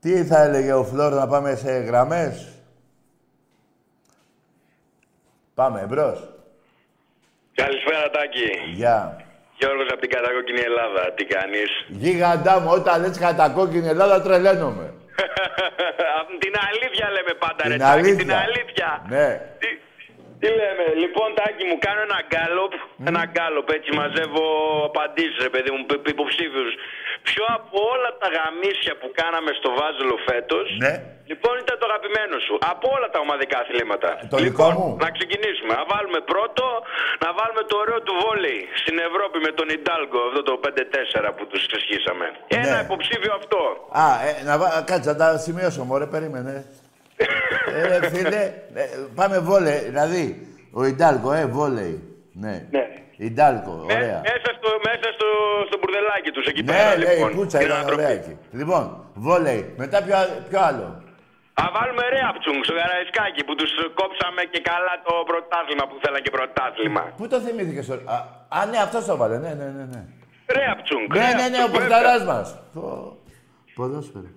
[0.00, 2.52] Τι θα έλεγε ο Φλόρ να πάμε σε γραμμές;
[5.54, 6.28] Πάμε, εμπρός.
[7.54, 8.50] Καλησπέρα, Τάκη.
[8.74, 9.24] Γεια.
[9.58, 11.12] Γιώργος από την κατακόκκινη Ελλάδα.
[11.14, 14.94] Τι κάνεις; Γίγαντά μου, όταν λες κατακόκκινη Ελλάδα τρελαίνομαι.
[16.44, 18.16] την αλήθεια λέμε πάντα, την ρε αλήθεια.
[18.16, 19.04] Την αλήθεια.
[19.08, 19.40] Ναι.
[19.58, 19.68] Τι,
[20.40, 22.72] τι λέμε, λοιπόν, Τάκη μου, κάνω ένα γκάλοπ,
[23.10, 24.44] ένα γκάλοπ, έτσι μαζεύω
[24.90, 25.80] απαντήσεις, ρε παιδί μου,
[26.14, 26.72] υποψήφιους.
[27.28, 30.94] Ποιο από όλα τα γαμίσια που κάναμε στο Βάζελο φέτος, ναι.
[31.30, 32.54] λοιπόν ήταν το αγαπημένο σου.
[32.72, 34.08] Από όλα τα ομαδικά αθλήματα.
[34.32, 34.88] Το λοιπόν, δικό μου.
[35.04, 35.72] Να ξεκινήσουμε.
[35.80, 36.64] Να βάλουμε πρώτο,
[37.24, 41.42] να βάλουμε το ωραίο του βόλεϊ στην Ευρώπη με τον Ιντάλγκο, αυτό το 5-4 που
[41.50, 42.26] τους ξεσχίσαμε.
[42.62, 42.84] Ένα Ναι.
[42.86, 43.60] υποψήφιο αυτό.
[44.04, 44.66] Α, ε, να βα...
[44.90, 46.54] κάτσε, να τα σημειώσω, μωρέ, περίμενε.
[47.74, 48.42] Ε, ρε, φίλε,
[48.74, 52.02] ε, πάμε βόλε, δηλαδή, ο Ιντάλκο, ε, βόλεϊ.
[52.32, 52.66] Ναι.
[52.70, 52.84] Ναι.
[53.16, 54.20] Ιντάλκο, Με- ωραία.
[54.30, 55.28] μέσα στο, μέσα στο,
[55.68, 57.30] στο μπουρδελάκι τους εκεί Ναι, πέρα, ναι, λοιπόν.
[57.30, 58.02] η πουτσα την ήταν ανατροπή.
[58.02, 58.34] ωραία εκεί.
[58.60, 59.74] Λοιπόν, βόλεϊ.
[59.82, 60.86] Μετά ποιο, α- ποιο άλλο;
[61.62, 66.30] Α, βάλουμε Ρέαπτσουγκ στο Καραϊσκάκι που τους κόψαμε και καλά το πρωτάθλημα που θέλαν και
[66.36, 67.02] πρωτάθλημα.
[67.18, 68.02] Πού το θυμήθηκες τώρα.
[68.14, 68.16] Α,
[68.58, 69.36] α, ναι, αυτός το βάλε.
[69.44, 69.84] Ναι, ναι, ναι.
[69.92, 70.02] Ναι,
[70.56, 71.08] Ρέαπτσουγκ.
[71.20, 72.46] ναι, ναι, ναι ο Ρέαπτσουγκ, Πορταράς μας.
[72.74, 73.16] Πω,
[73.76, 74.30] Ποδόσφαιρο.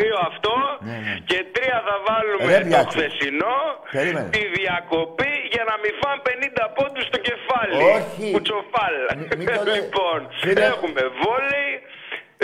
[0.00, 0.08] Βέβαια.
[0.08, 0.54] Δύο αυτό
[0.88, 1.14] Ναι, ναι.
[1.30, 2.90] και τρία θα βάλουμε Ρε, το Μπιάτσο.
[2.96, 3.56] χθεσινό,
[3.96, 4.28] Περίμενε.
[4.36, 7.74] τη διακοπή για να μην φάνε 50 πόντους στο κεφάλι.
[7.96, 8.24] Όχι.
[8.36, 8.94] Κουτσοφάλ.
[9.18, 10.64] Μη- μη το λέ- λοιπόν, Φίλε.
[10.72, 11.70] έχουμε βόλεϊ,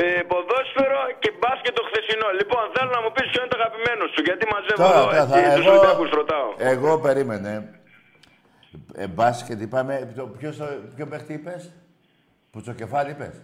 [0.03, 2.29] ε, ποδόσφαιρο και μπάσκετ το χθεσινό.
[2.40, 5.23] Λοιπόν, θέλω να μου πεις ποιο είναι το αγαπημένο σου, γιατί μαζεύω Τώρα, εδώ τώρα
[5.23, 6.49] έτσι, θα, τους εγώ, Ολυμπιακούς ρωτάω.
[6.75, 7.53] εγώ περίμενε.
[9.03, 11.62] Ε, μπάσκετ είπαμε, το, ποιος, το- ποιο παίχτη είπες;
[12.53, 13.35] Πουτσοκεφάλι είπες;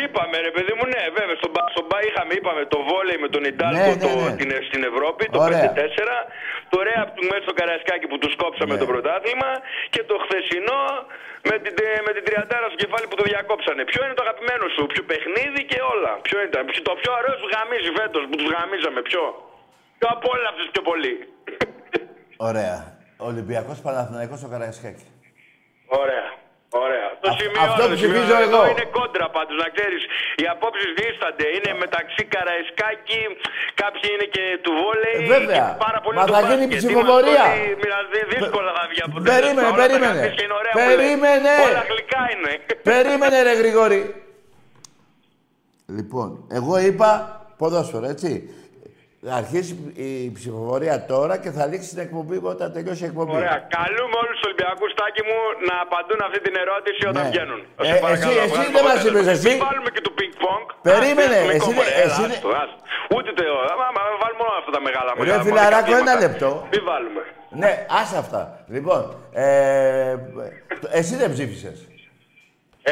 [0.00, 1.36] Είπαμε ρε παιδί μου, ναι, βέβαια.
[1.40, 4.36] Στον, μπα- στον μπα είχαμε, είπαμε το βόλεϊ με τον Ιντάλκο Ναι, ναι, το, ναι.
[4.40, 5.62] την, στην Ευρώπη, το Ωραία.
[5.62, 6.18] 5-4.
[6.72, 8.80] Το ρέα του μέσα στο Καραϊσκάκι που τους κόψαμε Ναι.
[8.82, 9.50] το πρωτάθλημα.
[9.94, 10.80] Και το χθεσινό
[11.50, 13.80] με την, τε- με την τριαντάρα στο κεφάλι που το διακόψανε.
[13.90, 16.12] Ποιο είναι το αγαπημένο σου, ποιο παιχνίδι και όλα.
[16.26, 19.22] Ποιο ήταν, ποιο- το πιο ωραίο σου γαμίζει φέτος που τους γαμίζαμε, ποιο;
[19.98, 21.14] Ποιο απόλαυσε πιο πολύ.
[22.48, 22.76] Ωραία.
[23.30, 25.06] Ολυμπιακός Παναθηναϊκός στο Καραϊσκάκι.
[26.02, 26.26] Ωραία.
[26.84, 27.08] Ωραία.
[27.22, 28.70] Το Α- σημείο, αυτό το ψηφίζω σημείο εδώ εγώ.
[28.72, 30.02] είναι κόντρα πάντως, να ξέρεις.
[30.40, 31.46] Οι απόψεις δίστανται.
[31.56, 33.22] Είναι μεταξύ Καραϊσκάκη,
[33.82, 35.16] κάποιοι είναι και του βόλεϊ.
[35.26, 35.64] Ε, βέβαια.
[35.68, 36.78] και πάρα πολύ Μα του θα γίνει μπάσκετ.
[36.82, 37.44] ψηφοφορία.
[37.46, 40.18] Είμαστε όλοι μοιραζοί, δύσκολα θα βγει από Περίμενε, Όλα τα περίμενε.
[40.20, 40.90] γραφείς και είναι ωραία που λες.
[40.94, 41.52] Περίμενε.
[41.68, 42.52] Όλα γλυκά είναι.
[42.90, 44.00] Περίμενε ρε Γρηγόρη.
[45.98, 47.10] Λοιπόν, εγώ είπα
[47.60, 48.30] ποδόσφαιρο, έτσι.
[49.28, 49.72] Θα αρχίσει
[50.08, 53.34] η ψηφοφορία τώρα και θα λήξει την εκπομπή όταν τελειώσει η εκπομπή.
[53.40, 53.56] Ωραία.
[53.78, 57.30] Καλούμε όλους τους Ολυμπιακούς, Τάκη μου, να απαντούν αυτή την ερώτηση όταν Ναι.
[57.32, 57.60] βγαίνουν.
[57.62, 59.20] Ε, Σε παρακαλώ, εσύ- εσύ βγάλουμε δεν μας αποτέλεσμα.
[59.20, 59.48] είπες, εσύ.
[59.52, 60.64] Μην βάλουμε και το ping pong.
[60.88, 62.76] Περίμενε, Α, εσύ αστυνομικό, δεν- μωρέ, εσύ έλα, δεν- άστο, άστο.
[63.16, 63.42] Ούτε το...
[63.72, 66.22] Άμα άμα βάλουμε όλα αυτά τα μεγάλα Ρε μεγάλα φιλαράκο, μοδικά ένα βήματα.
[66.24, 66.48] λεπτό.
[66.72, 67.22] Μην βάλουμε.
[67.62, 68.40] Ναι, άσε αυτά.
[68.74, 69.00] Λοιπόν,
[69.32, 70.14] ε,
[71.00, 71.78] εσύ δεν ψήφισες.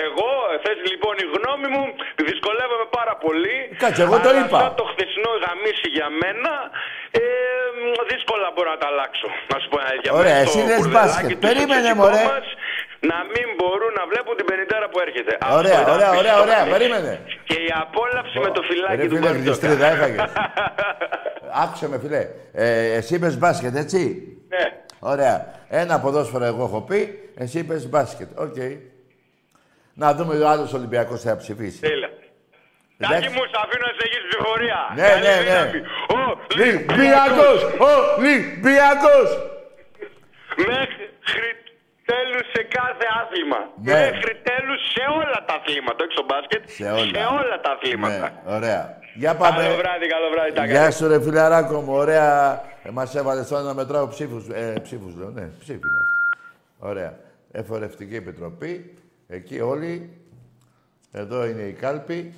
[0.06, 0.28] Εγώ,
[0.64, 1.84] θες λοιπόν η γνώμη μου,
[2.30, 3.56] δυσκολεύομαι πάρα πολύ.
[3.82, 4.58] Κάτσε, εγώ το αλλά είπα.
[4.64, 6.52] σαν το χθεσινό γαμίσι για μένα,
[7.20, 7.22] ε,
[7.80, 9.28] μ, δύσκολα μπορώ να τα αλλάξω.
[9.50, 10.10] Να σου πω ένα αλήθεια.
[10.20, 11.36] Ωραία, Μέσα εσύ στο λες μπουρδελάκι μπάσκετ.
[11.40, 12.22] του Περίμενε, εξωτικό μωρέ.
[12.32, 12.46] μας,
[13.10, 15.32] να μην μπορούν να βλέπουν την πενηντάρα που έρχεται.
[15.60, 16.44] Ωραία, Αυτό ήταν ωραία, ωραία, πιστό.
[16.46, 17.12] ωραία, περίμενε.
[17.48, 19.44] Και η απόλαυση με το φυλάκι Ρε του φίλε, Μπαρτζόκα.
[19.44, 20.22] γλιστρίδα έφαγες.
[21.62, 22.22] Άκουσε με, φίλε.
[22.64, 22.66] Ε,
[22.98, 24.00] εσύ είπες μπάσκετ, έτσι;
[24.54, 24.64] Ναι.
[25.12, 25.36] Ωραία.
[25.82, 26.98] Ένα ποδόσφαιρο εγώ έχω πει,
[27.42, 28.28] εσύ είπες μπάσκετ.
[28.46, 28.58] Οκ.
[30.02, 31.80] Να δούμε ο άλλος Ολυμπιακός θα ψηφίσει.
[31.80, 32.10] Τέλεια.
[32.98, 33.20] Εντάξει.
[33.20, 34.78] Τάκη μου, σ' αφήνω να συνεχίσεις ψηφοφορία.
[34.98, 35.42] Ναι, Καλή ναι, ναι.
[35.46, 35.78] δύναμη.
[36.16, 36.18] Ο
[36.52, 37.58] Ολυμπιακός!
[38.16, 39.28] Ολυμπιακός!
[40.70, 41.04] Μέχρι
[42.10, 43.60] τέλους σε κάθε άθλημα.
[43.86, 43.92] Ναι.
[44.04, 46.62] Μέχρι τέλους σε Σε όλα τα αθλήματα, όχι στο μπάσκετ.
[46.78, 46.86] Σε
[47.40, 47.54] όλα.
[47.64, 48.26] τα αθλήματα.
[48.46, 48.82] Ναι, ωραία.
[49.22, 49.62] Για πάμε.
[49.62, 50.52] Καλό βράδυ, καλό βράδυ.
[50.52, 50.90] τα Γεια καλά.
[50.90, 52.62] σου ρε φιλαράκο μου, ωραία.
[52.82, 54.42] Ε, μας έβαλες τώρα να μετράω ψήφους.
[54.48, 56.14] Ε, ψήφους λέω, ναι, ψήφι είναι αυτό.
[56.90, 57.12] Ωραία.
[57.52, 58.72] Εφορευτική Επιτροπή.
[59.30, 60.10] Εκεί όλοι.
[61.12, 62.34] Εδώ είναι η κάλπη.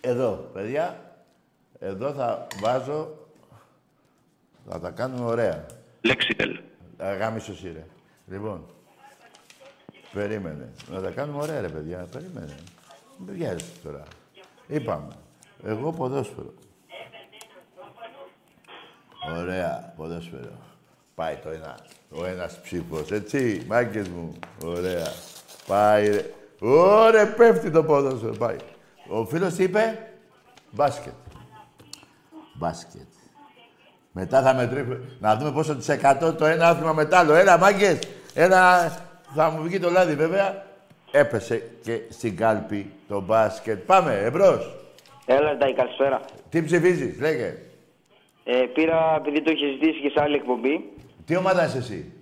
[0.00, 1.12] Εδώ, παιδιά.
[1.78, 3.16] Εδώ θα βάζω...
[4.68, 5.66] Θα τα κάνουμε ωραία.
[6.00, 6.60] Λέξιτελ.
[6.98, 7.86] Αγάμισο ρε.
[8.26, 8.66] Λοιπόν,
[10.12, 10.72] περίμενε.
[10.90, 12.06] Να τα κάνουμε ωραία, ρε παιδιά.
[12.12, 12.54] Περίμενε.
[13.18, 14.02] Δεν βιάζεσαι τώρα.
[14.66, 15.14] Είπαμε.
[15.64, 16.54] Εγώ ποδόσφαιρο.
[19.36, 20.67] Ωραία, ποδόσφαιρο.
[21.18, 21.78] Πάει το ένα,
[22.10, 24.38] ο ένας ψήφος, έτσι, μάγκες μου.
[24.64, 25.06] Ωραία.
[25.66, 26.24] Πάει, ρε.
[26.60, 28.56] Ωραία, πέφτει το ποδόσφαιρο, πάει.
[29.08, 29.98] Ο φίλος τι είπε,
[30.70, 31.12] μπάσκετ.
[32.52, 33.06] Μπάσκετ.
[34.12, 35.00] Μετά θα μετρήσουμε.
[35.20, 37.34] Να δούμε πόσο της εκατό το ένα άθλημα μετά άλλο.
[37.34, 37.98] Έλα, μάγκες.
[38.34, 38.92] Ένα...
[39.34, 40.64] Θα μου βγει το λάδι, βέβαια.
[41.10, 43.78] Έπεσε και στην κάλπη το μπάσκετ.
[43.86, 44.76] Πάμε, εμπρός.
[45.26, 46.20] Έλα, Ντάι, καλησπέρα.
[46.50, 47.58] Τι ψηφίζεις, λέγε.
[48.44, 50.92] Ε, πήρα επειδή το είχε ζητήσει και σε άλλη εκπομπή.
[51.28, 52.12] Τι ομάδα είσαι εσύ;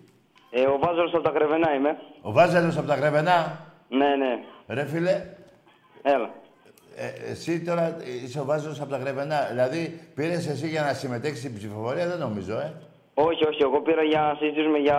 [0.50, 1.96] Ε, ο Βάζελος από τα Κρεβενά είμαι.
[2.22, 3.58] Ο Βάζελος από τα Γρεβενά.
[3.88, 4.38] Ναι, ναι.
[4.74, 5.22] Ρε φίλε,
[6.02, 6.30] Έλα.
[6.96, 9.46] ε, εσύ τώρα είσαι ο Βάζελος από τα Γρεβενά.
[9.50, 12.72] Δηλαδή, πήρες εσύ για να συμμετέχεις στην ψηφοφορία, δεν νομίζω, ε.
[13.14, 14.98] Όχι, όχι, εγώ πήρα για να συζητήσουμε για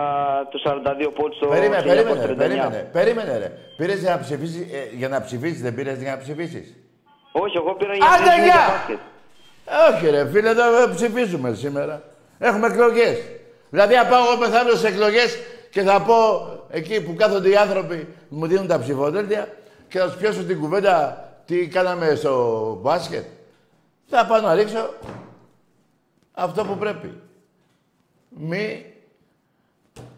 [0.50, 2.36] τους 42 πόντους στο Περίμενε, περίμενε, ρε, 1939.
[2.36, 3.52] περίμενε, περίμενε, ρε.
[3.76, 6.74] Πήρες για να ψηφίσεις, ε, για να ψηφίσεις, δεν πήρες για να ψηφίσεις;
[7.32, 8.54] Όχι, εγώ πήρα για να Άντε, συζητήσουμε γεια!
[8.54, 8.98] για μπάσκετ.
[9.66, 12.02] Ε, Όχι ρε φίλε, εδώ ψηφίζουμε σήμερα.
[12.38, 13.16] Έχουμε εκλογές.
[13.70, 15.38] Δηλαδή, αν πάω εγώ μεθαύριο σε εκλογές
[15.70, 16.14] και θα πω
[16.70, 17.96] εκεί που κάθονται οι άνθρωποι
[18.28, 19.48] που μου δίνουν τα ψηφοδέλτια
[19.88, 23.24] και θα τους πιάσω την κουβέντα τι κάναμε στο μπάσκετ.
[24.06, 24.90] Θα πάω να ρίξω
[26.32, 27.20] αυτό που πρέπει.
[28.28, 28.92] Μη.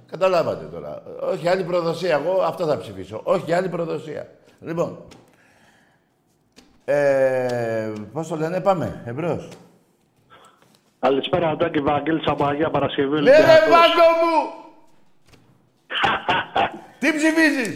[0.06, 1.02] Καταλάβατε τώρα.
[1.20, 2.14] Όχι άλλη προδοσία.
[2.14, 3.20] Εγώ αυτό θα ψηφίσω.
[3.24, 4.28] Όχι άλλη προδοσία.
[4.60, 5.04] Λοιπόν.
[6.84, 9.48] Ε, πώς το λένε, πάμε, εμπρός.
[11.00, 13.20] Καλησπέρα, Αντάκη Βαγγέλης από Αγία Παρασκευή.
[13.20, 13.68] Ναι ρε Ολυμπιακός.
[13.74, 14.36] Βάγκο μου!
[17.00, 17.70] Τι ψηφίζεις!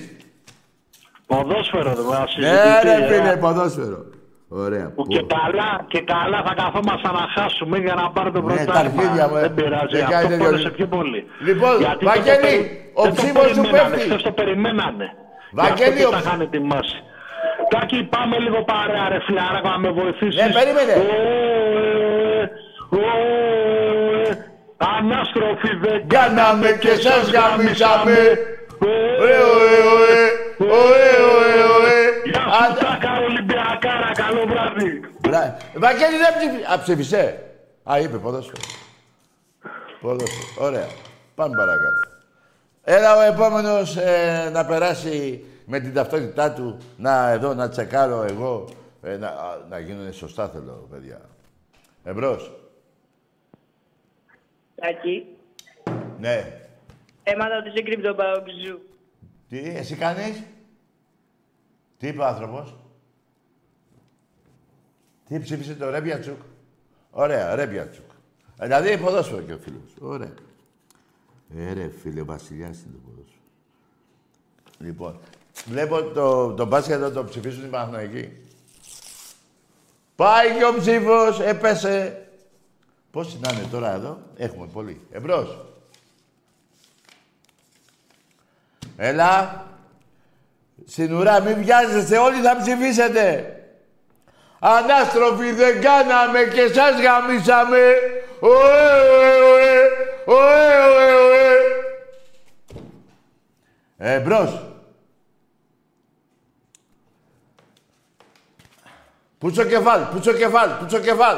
[1.27, 3.07] Ποδόσφαιρο, δεν μας Ναι συζητηθεί, ρε ε.
[3.11, 4.01] φίλε, ποδόσφαιρο.
[4.49, 4.87] Ωραία.
[4.95, 8.63] Που και καλά, και καλά θα καθόμασταν να χάσουμε για να πάρει το Ναι, τα
[8.65, 9.01] πρωτάθλημα.
[9.03, 9.41] αρχίδια μου, ε.
[9.41, 11.21] Δεν πειράζει, Δεν αυτό κάνετε πόνεσε δυο- πιο πολύ.
[11.49, 14.09] Λοιπόν, Γιατί Βαγγέλη, δεν το περι- ο δεν το ψήφος σου περιμένανε, πέφτει.
[14.09, 15.07] χθες το περιμένανε.
[15.61, 16.97] Βαγγέλη, Γι' ο αυτό και ψ- τα είχαν ετοιμάσει.
[17.73, 20.37] Τάκη, πάμε λίγο παρέα, ρε φιλάρακα, να με βοηθήσεις.
[20.43, 20.95] Ναι, περίμενε.
[22.95, 28.19] Ω, ε, ω, ε, Ανάστροφη δεν Κάναμε και σας γαμίσαμε.
[28.79, 28.87] Ω,
[29.23, 30.23] Ωε, ωε, ωε,
[30.59, 31.97] ωε, ωε, ωε.
[32.25, 32.81] Γεια σου, Άντε.
[32.81, 35.01] Τάκα Ολυμπιακάρα, καλό βράδυ.
[35.21, 36.73] Μπρα- Βαγγέλη δεν ψήφισε.
[36.73, 37.43] Α, ψήφισε.
[37.93, 38.61] Α, είπε ποδόσφαιρο.
[40.01, 40.67] Ποδόσφαιρο.
[40.67, 40.87] Ωραία.
[41.35, 42.13] Πάμε παρακάτω.
[42.85, 48.65] Έλα ο επόμενος ε, να περάσει με την ταυτότητά του, να εδώ, να τσεκάρω εγώ,
[49.03, 51.21] ε, να, α, να γίνουν σωστά θέλω, παιδιά.
[52.05, 52.53] Εμπρός.
[54.75, 55.27] Τάκη,
[56.19, 56.61] Ναι.
[57.23, 58.79] έμαθα ότι είσαι κρυπτοπαοξού.
[59.49, 60.43] Τι, εσύ κάνεις;
[61.99, 62.77] Τι είπε ο άνθρωπος;
[65.29, 66.41] Τι ψήφισε το Ρέμπιατσουκ.
[67.11, 68.11] Ωραία, Ρέμπιατσουκ.
[68.59, 69.91] Ε, Δηλαδή ποδόσφαιρο και ο φίλος.
[70.01, 70.33] Ωραία.
[71.57, 73.43] Ε, ρε φίλε, ο Βασιλιάς είναι το ποδόσφαιρο.
[74.79, 75.19] Λοιπόν,
[75.67, 78.31] βλέπω το, το μπάσκετ εδώ το ψηφίσουν οι Παναθηναϊκοί.
[80.17, 82.24] Πάει και ο ψήφος, έπεσε.
[83.15, 85.07] Πόσοι να είναι τώρα εδώ, έχουμε πολύ.
[85.11, 85.65] Εμπρός.
[88.97, 89.65] Έλα.
[90.87, 93.57] Στην ουρά, μην βιάζεστε, όλοι θα ψηφίσετε.
[94.59, 97.93] Ανάστροφοι δεν κάναμε και σας γαμίσαμε.
[98.41, 98.53] Ωε,
[99.51, 99.71] ωε,
[100.25, 101.57] ωε, ωε, ωε, ωε.
[103.97, 104.63] Ε, μπρος.
[109.39, 111.37] Πούτσο κεφάλ, πούτσο κεφάλ, πούτσο κεφάλ.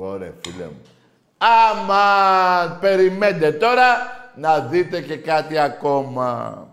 [0.00, 0.82] Πόρε, φίλε μου.
[1.38, 3.96] Άμα περιμένετε τώρα
[4.36, 6.68] να δείτε και κάτι ακόμα.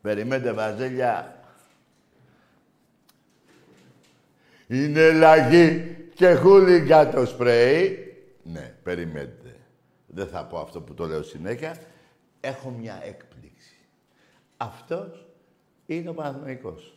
[0.00, 1.44] Περιμένετε, Βαζέλια.
[4.66, 8.14] Είναι λαγή και χούλιγκα το σπρέι.
[8.42, 9.56] Ναι, περιμένετε.
[10.06, 11.76] Δεν θα πω αυτό που το λέω συνέχεια.
[12.40, 13.76] Έχω μια έκπληξη.
[14.56, 15.26] Αυτός
[15.86, 16.95] είναι ο Παναθηναϊκός.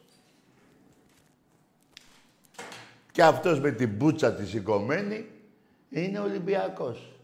[3.19, 5.25] Και αυτός με την μπούτσα τη σηκωμένη
[5.89, 7.19] είναι Ολυμπιακός.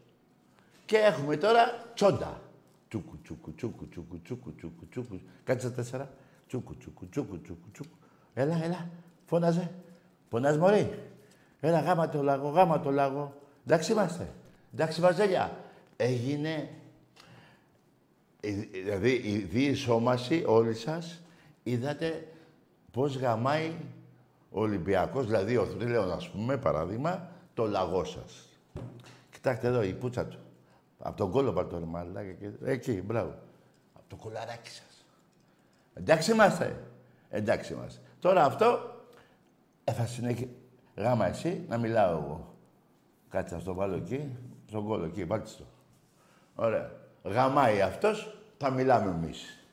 [0.86, 2.42] Και έχουμε τώρα τσόντα.
[2.88, 5.20] Τσούκου, τσούκου, τσούκου, τσούκου, τσούκου, τσούκου, τσούκου.
[5.44, 6.14] Κάτσε τα τέσσερα.
[6.48, 7.96] Τσούκου, τσούκου, τσούκου, τσούκου, τσούκου.
[8.34, 8.90] Έλα, έλα.
[9.26, 9.72] Φώναζε.
[10.30, 11.00] Φωνάζ μωρή.
[11.60, 13.42] Έλα, γάμα το λάγο, γάμα το λάγο.
[13.66, 14.28] Εντάξει είμαστε.
[14.74, 15.58] Εντάξει, Βαζέλια.
[15.98, 16.70] έγινε...
[18.40, 18.52] ε,
[18.84, 21.22] Δηλαδή, η διεισόμαση όλοι σας
[21.64, 22.28] είδατε
[22.92, 23.72] πώς γαμάει
[24.56, 28.50] ο Ολυμπιακός, δηλαδή ο Θρύλεον, ας πούμε, παράδειγμα, το λαγό σας.
[29.32, 30.40] Κοιτάξτε εδώ, η πουτσα του.
[31.00, 32.50] Από τον κόλλο πάρ' το ρε μαλάκα και...
[32.64, 33.36] Εκεί, μπράβο.
[33.94, 35.06] Από το κολαράκι σας.
[35.94, 36.84] Εντάξει είμαστε.
[37.30, 38.02] Εντάξει είμαστε.
[38.20, 38.96] Τώρα αυτό
[39.84, 40.56] ε, θα συνεχίσει.
[40.96, 42.56] Γάμα εσύ, να μιλάω εγώ.
[43.30, 44.38] Κάτσε να στο βάλω εκεί,
[44.68, 45.66] στον κόλλο εκεί, βάλτε το.
[46.56, 46.92] Ωραία.
[47.24, 49.66] Γαμάει αυτός, θα μιλάμε εμείς.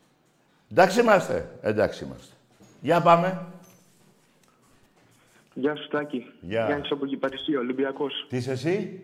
[0.71, 1.59] Εντάξει είμαστε.
[1.61, 2.35] Εντάξει είμαστε.
[2.81, 3.47] Για πάμε.
[5.55, 6.27] Γεια σου Τάκη.
[6.41, 6.67] Γεια.
[6.67, 8.27] Γιάννης από Κυπαρισία, Ολυμπιακός.
[8.29, 9.01] Τι είσαι εσύ,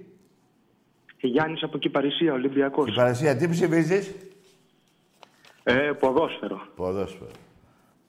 [1.20, 2.88] Γιάννης από Κυπαρισία, Ολυμπιακός.
[2.88, 4.14] η Παρασία, τι ψηφίζεις;
[5.62, 6.60] Ε, ποδόσφαιρο.
[6.76, 7.30] Ποδόσφαιρο.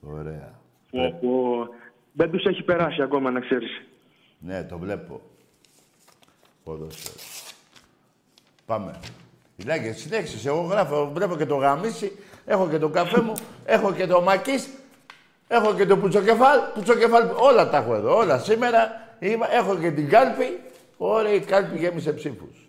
[0.00, 0.58] Ωραία.
[0.90, 1.58] Όπου
[2.12, 3.82] δεν τους έχει περάσει ακόμα, να ξέρεις.
[4.38, 5.20] Ναι, το βλέπω.
[6.64, 7.18] Ποδόσφαιρο.
[8.66, 9.00] Πάμε.
[9.56, 10.48] Φυλάκια, συνέχισε.
[10.48, 12.12] Εγώ γράφω, βλέπω και το γαμίσι,
[12.44, 13.32] έχω και το καφέ μου,
[13.64, 14.68] έχω και το μακίς,
[15.52, 19.08] έχω και το πουτσοκεφάλ, πουτσοκεφάλ, όλα τα έχω εδώ, όλα σήμερα.
[19.18, 20.60] Είμαι, έχω και την κάλπη,
[20.96, 22.68] ωραία η κάλπη γέμισε ψήφους.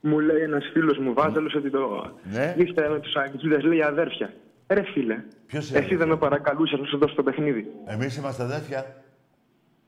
[0.00, 2.12] Μου λέει ένας φίλος μου, Βάζελος, ότι το...
[2.32, 2.54] Ναι.
[2.56, 4.32] Είστε με τους αγγλίδες, λέει αδέρφια.
[4.68, 7.66] Ρε φίλε, Ποιος εσύ είναι, δεν με παρακαλούσες να σου δώσω το παιχνίδι.
[7.86, 8.86] Εμείς είμαστε αδέρφια.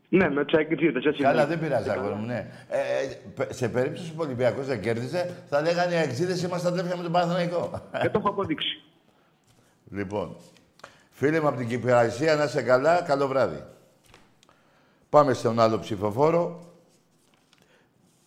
[0.09, 1.23] Ναι, με τους αγγλίδες, έτσι.
[1.23, 1.45] Καλά, λέει.
[1.47, 2.47] δεν πειράζει, αγόρι μου, ναι.
[2.69, 6.69] Ε, ε, πε- σε περίπτωση που ο Ολυμπιακός δεν κέρδιζε, θα λέγανε οι εξήδες είμαστε
[6.69, 7.71] αδέρφια με τον Παναθηναϊκό.
[8.03, 8.83] Δεν το έχω αποδείξει.
[9.91, 10.37] Λοιπόν,
[11.19, 13.65] φίλοι μου από την Κυπριακή, να είσαι καλά, καλό βράδυ.
[15.09, 16.61] Πάμε στον άλλο ψηφοφόρο.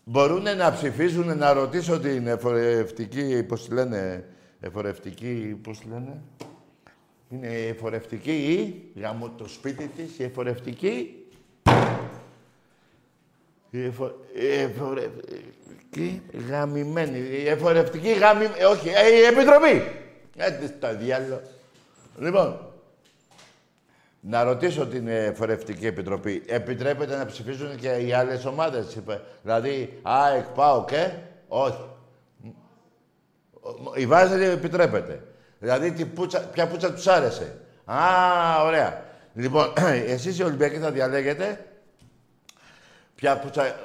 [0.03, 4.25] Μπορούν να ψηφίζουν, να ρωτήσω την εφορευτική, πώς τη λένε,
[4.59, 6.21] εφορευτική, πώς τη λένε,
[7.29, 11.25] είναι η εφορευτική ή, γάμω το σπίτι της, η εφορευτική,
[13.69, 19.83] η, εφο, η εφορευτική γαμημένη, η εφορευτική γαμημένη, όχι, ε, η επιτροπή.
[20.35, 21.41] Έτσι στο διάλογο.
[22.17, 22.68] Λοιπόν,
[24.19, 26.43] να ρωτήσω την ε, Φορευτική Επιτροπή.
[26.47, 29.21] Επιτρέπεται να ψηφίζουν και οι άλλες ομάδες, είπε.
[29.43, 31.11] Δηλαδή, ΑΕΚ, ΠΑΟ και...
[31.47, 31.83] Όχι.
[33.95, 35.23] Η Βάζελη επιτρέπεται.
[35.59, 37.57] Δηλαδή, τι πουτσα, ποια πουτσα τους άρεσε.
[37.85, 39.03] Α, ωραία.
[39.33, 39.73] Λοιπόν,
[40.15, 41.65] εσείς οι Ολυμπιακοί θα διαλέγετε
[43.15, 43.75] ποια πουτσα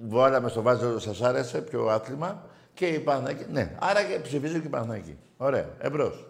[0.00, 2.42] βάλαμε στο Βάζελο σας άρεσε, ποιο άθλημα
[2.74, 3.44] και η Παναθηναϊκή.
[3.52, 5.18] Ναι, άρα και ψηφίζω και η Παναθηναϊκή.
[5.36, 6.26] Ωραία, εμπρός.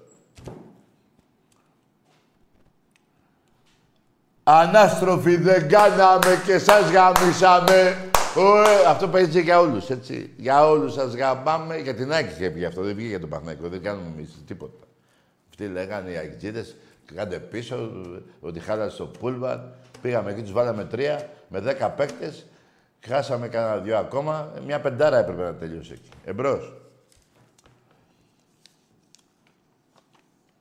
[4.48, 8.10] Ανάστροφοι δεν κάναμε και σας γαμίσαμε.
[8.36, 10.32] Ωε, αυτό παίζει για όλους, έτσι.
[10.36, 11.76] Για όλους σας γαμάμε.
[11.76, 13.68] Για την Άκη και πήγε αυτό, δεν βγήκε για τον Παναθηναϊκό.
[13.68, 14.86] Δεν κάνουμε εμείς τίποτα.
[15.48, 16.76] Αυτοί λέγανε οι Αγιτζίδες,
[17.14, 17.90] κάντε πίσω,
[18.40, 19.74] ότι χάλασε το πούλβαν.
[20.02, 22.46] Πήγαμε εκεί, τους βάλαμε τρία, με δέκα παίκτες.
[23.06, 24.52] Χάσαμε κανένα δυο ακόμα.
[24.66, 26.10] Μια πεντάρα έπρεπε να τελειώσει εκεί.
[26.24, 26.72] Εμπρός.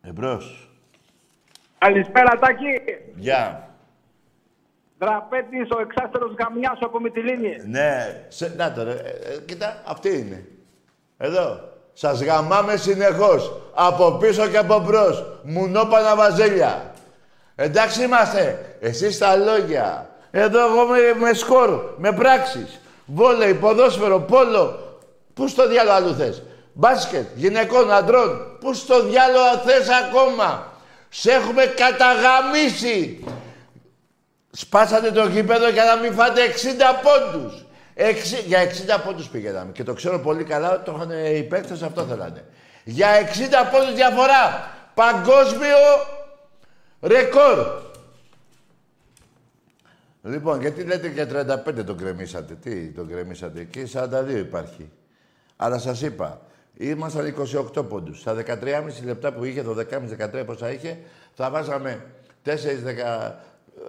[0.02, 0.70] Εμπρός.
[1.78, 2.66] Καλησπέρα Τάκη.
[3.16, 3.65] Γεια.
[5.06, 7.56] Δραπέτης, ο εξάστερος γαμιάς από Μυτιλίνη.
[7.68, 8.92] Ναι, σε, να το ρε.
[8.92, 8.94] Ε,
[9.34, 10.46] ε, κοίτα, αυτή είναι.
[11.18, 11.60] Εδώ.
[11.94, 13.62] Σας γαμάμε συνεχώς.
[13.74, 15.40] Από πίσω και από μπρος.
[15.44, 16.92] Μουνόπανα βαζέλια.
[17.56, 18.76] Εντάξει είμαστε.
[18.80, 20.10] Εσείς τα λόγια.
[20.32, 22.80] Εδώ εγώ με, με σκορ, με πράξεις.
[23.06, 24.80] Βόλεϊ, ποδόσφαιρο, πόλο.
[25.34, 26.44] Πού στο διάλογο αλλού θες;
[26.74, 28.58] Μπάσκετ, γυναικών, αντρών.
[28.60, 30.74] Πού στο διάλογο θες ακόμα;
[31.10, 33.24] Σε έχουμε καταγαμίσει.
[34.58, 36.58] Σπάσατε το γήπεδο για να μην φάτε 60
[37.04, 37.66] πόντους.
[37.94, 38.36] Εξι...
[38.36, 38.70] Για 60
[39.06, 39.72] πόντους πήγαμε.
[39.72, 42.46] Και το ξέρω πολύ καλά, το είχαν οι παίκτες, αυτό θέλανε.
[42.84, 43.26] Για 60
[43.72, 44.72] πόντους διαφορά.
[44.94, 45.78] Παγκόσμιο
[47.02, 47.84] ρεκόρ.
[50.22, 51.28] Λοιπόν, γιατί λέτε και
[51.80, 52.54] 35 τον κρεμίσατε.
[52.54, 53.60] Τι τον κρεμίσατε.
[53.60, 54.92] Εκεί 42 υπάρχει.
[55.56, 56.42] Αλλά σας είπα,
[56.78, 57.36] ήμασταν
[57.76, 58.20] 28 πόντους.
[58.20, 61.00] Στα 13,5 λεπτά που είχε, 12,5-13 πόσα είχε,
[61.34, 62.06] θα βάζαμε
[62.46, 62.52] 4-10...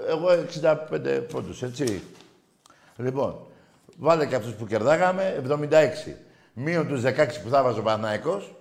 [0.09, 0.29] Εγώ
[0.63, 2.03] 65 πόντους, έτσι.
[2.97, 3.47] Λοιπόν,
[3.97, 6.17] βάλε και αυτούς που κερδάγαμε, 76.
[6.53, 8.55] Μείον τους 16 που θα βάζω ο Παναϊκός.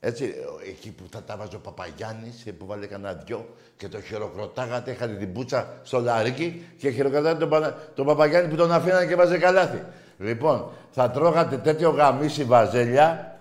[0.00, 0.34] Έτσι,
[0.68, 5.14] εκεί που θα τα βάζω ο Παπαγιάννης, που βάλε κανένα δυο και το χειροκροτάγατε, είχατε
[5.14, 7.74] την πούτσα στο λαρίκι και χειροκροτάγατε τον, Πα...
[7.94, 9.82] τον Παπαγιάννη που τον αφήνανε και βάζε καλάθι.
[10.18, 13.38] Λοιπόν, θα τρώγατε τέτοιο γαμίσι βαζέλια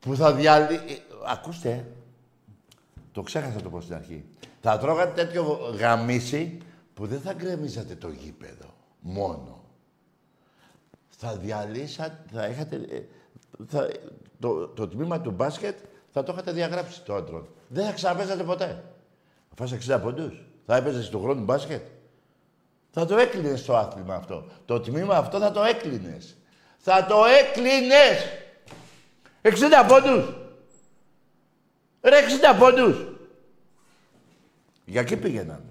[0.00, 0.80] που θα διαλύ...
[1.26, 1.84] Ακούστε, ε.
[3.12, 4.24] το ξέχασα να το πω στην αρχή.
[4.60, 5.42] Θα τρώγατε τέτοιο
[5.78, 6.58] γαμίσι
[6.94, 9.64] που δεν θα γκρεμίζατε το γήπεδο μόνο.
[11.08, 12.76] Θα διαλύσατε, θα είχατε...
[12.76, 13.00] ε,
[13.66, 13.88] Θα,
[14.38, 15.78] το, το τμήμα του μπάσκετ
[16.12, 17.48] θα το είχατε διαγράψει το άντρο.
[17.68, 18.84] Δεν θα ξαναπέζατε ποτέ.
[19.54, 20.44] Θα φας 60 πόντους.
[20.66, 21.82] Θα έπαιζες του χρόνου μπάσκετ.
[22.90, 24.44] Θα το έκλεινες το άθλημα αυτό.
[24.64, 26.36] Το τμήμα αυτό θα το έκλεινες.
[26.78, 28.24] Θα το έκλεινες.
[29.42, 30.34] 60 πόντους.
[32.00, 32.16] Ρε
[32.54, 33.09] 60 πόντους.
[34.90, 35.62] Για εκεί πήγαιναν.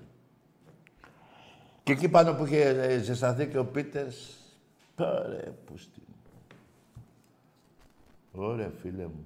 [1.83, 4.37] Και εκεί πάνω που είχε ε, ζεσταθεί και ο Πίτερς,
[4.95, 6.01] πάρε πούστη.
[8.31, 9.25] Ωραία, φίλε μου.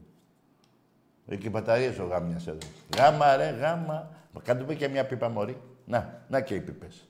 [1.28, 2.58] Εκεί μπαταρίες ο γάμιας εδώ.
[2.98, 4.10] Γάμα, ρε, γάμα.
[4.32, 5.62] Μα κάντε και μια πίπα, μωρή.
[5.86, 7.08] Να, να και οι πίπες.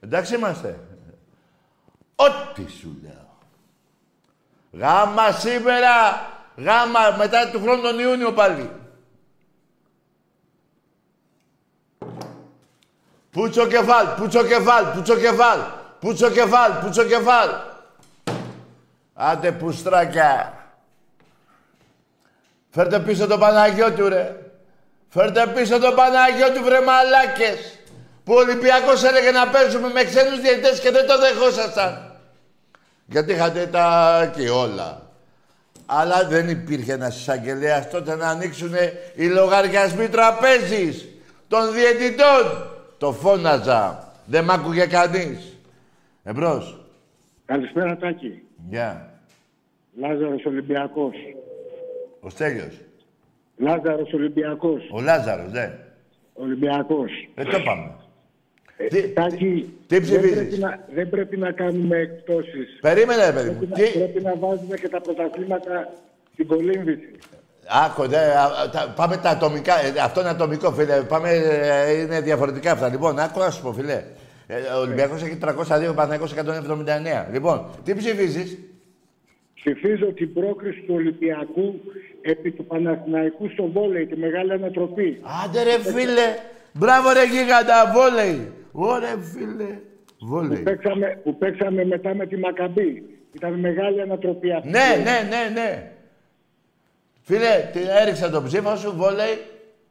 [0.00, 0.80] Εντάξει είμαστε.
[2.16, 3.38] Ό,τι σου λέω.
[4.72, 5.90] Γάμα σήμερα.
[6.56, 8.70] Γάμα μετά του χρόνου τον Ιούνιο πάλι.
[13.38, 15.58] Πούτσο κεφάλ, πούτσο κεφάλ, πούτσο κεφάλ,
[16.00, 17.48] πούτσο κεφάλ, πούτσο κεφάλ.
[19.14, 20.52] Άντε πουστράκια.
[22.70, 24.36] Φέρτε πίσω τον Παναγιώτου ρε.
[25.08, 27.78] Φέρτε πίσω τον Παναγιώτου βρε μαλάκες.
[28.24, 32.16] Που ο Ολυμπιακός έλεγε να παίζουμε με ξένους διαιτητές και δεν το δεχόσασταν.
[33.06, 35.02] Γιατί είχατε τα και όλα.
[35.86, 38.74] Αλλά δεν υπήρχε ένας εισαγγελέας τότε να ανοίξουν
[39.14, 41.04] οι λογαριασμοί τραπέζης
[41.48, 42.76] των διαιτητών.
[42.98, 44.12] Το φώναζα.
[44.26, 45.56] Δεν μ' άκουγε κανείς.
[46.24, 46.80] Εμπρός.
[47.44, 48.42] Καλησπέρα Τάκη.
[48.68, 49.20] Γεια.
[50.00, 51.14] Λάζαρος Ολυμπιακός.
[52.20, 52.80] Ο Στέλιος.
[53.56, 54.82] Λάζαρος Ολυμπιακός.
[54.92, 55.78] Ο Λάζαρος, ναι.
[56.34, 57.10] Ολυμπιακός.
[57.34, 57.94] Ε, το πάμε.
[58.76, 62.78] Ε, Τι- Τάκη, τι δεν ψηφίζεις; πρέπει, να, δεν πρέπει να κάνουμε εκπτώσεις.
[62.80, 63.56] Περίμενε, ρε παιδί μου.
[63.56, 63.98] Πρέπει, να, Τι...
[63.98, 65.92] πρέπει να βάζουμε και τα πρωταθλήματα
[66.32, 67.12] στην κολύμβηση.
[67.86, 69.74] Άκου, δε, α, α, τα- πάμε τα ατομικά.
[69.84, 71.00] Ε, αυτό είναι ατομικό, φίλε.
[71.00, 72.88] Πάμε, ε, είναι διαφορετικά αυτά.
[72.88, 74.02] Λοιπόν, άκου να σου πω, φίλε.
[74.46, 77.28] Ε, ο Ολυμπιακός έχει 302, ο Παναθηναϊκός 179.
[77.32, 78.58] Λοιπόν, τι ψηφίζεις;
[79.54, 81.80] Ψηφίζω την πρόκριση του Ολυμπιακού
[82.22, 85.20] επί του Παναθηναϊκού στο βόλεϊ, τη μεγάλη ανατροπή.
[85.44, 86.34] Άντε ρε φίλε.
[86.72, 88.52] Μπράβο ρε γίγαντα, βόλεϊ.
[88.72, 89.78] Ωραία φίλε.
[90.20, 90.56] Βόλεϊ.
[90.56, 93.02] Που παίξαμε, που παίξαμε μετά με τη Μακαμπή.
[93.32, 94.68] Ήταν μεγάλη ανατροπή αυτή.
[94.68, 95.90] Ναι, ναι, ναι, ναι.
[97.28, 99.34] Φίλε, την έριξα το ψήφο σου, βόλεϊ.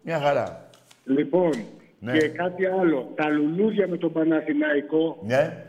[0.02, 0.70] Μια χαρά.
[1.06, 1.52] Λοιπόν,
[2.00, 2.18] Ναι.
[2.18, 3.12] και κάτι άλλο.
[3.16, 5.64] Τα λουλούδια με τον Παναθηναϊκό Ναι.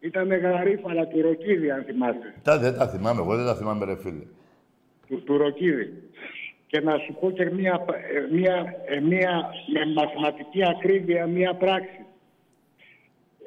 [0.00, 2.34] ήταν γαρίφαλα του Ροκίδη, αν θυμάστε.
[2.42, 4.24] Τα δεν τα θυμάμαι, εγώ δεν τα θυμάμαι ρε φίλε.
[5.08, 5.92] Του, του Ροκίδη.
[6.66, 7.84] Και να σου πω και μία,
[8.30, 9.30] ε, μία, ε, μία
[9.72, 11.98] με μαθηματική ακρίβεια, μία πράξη.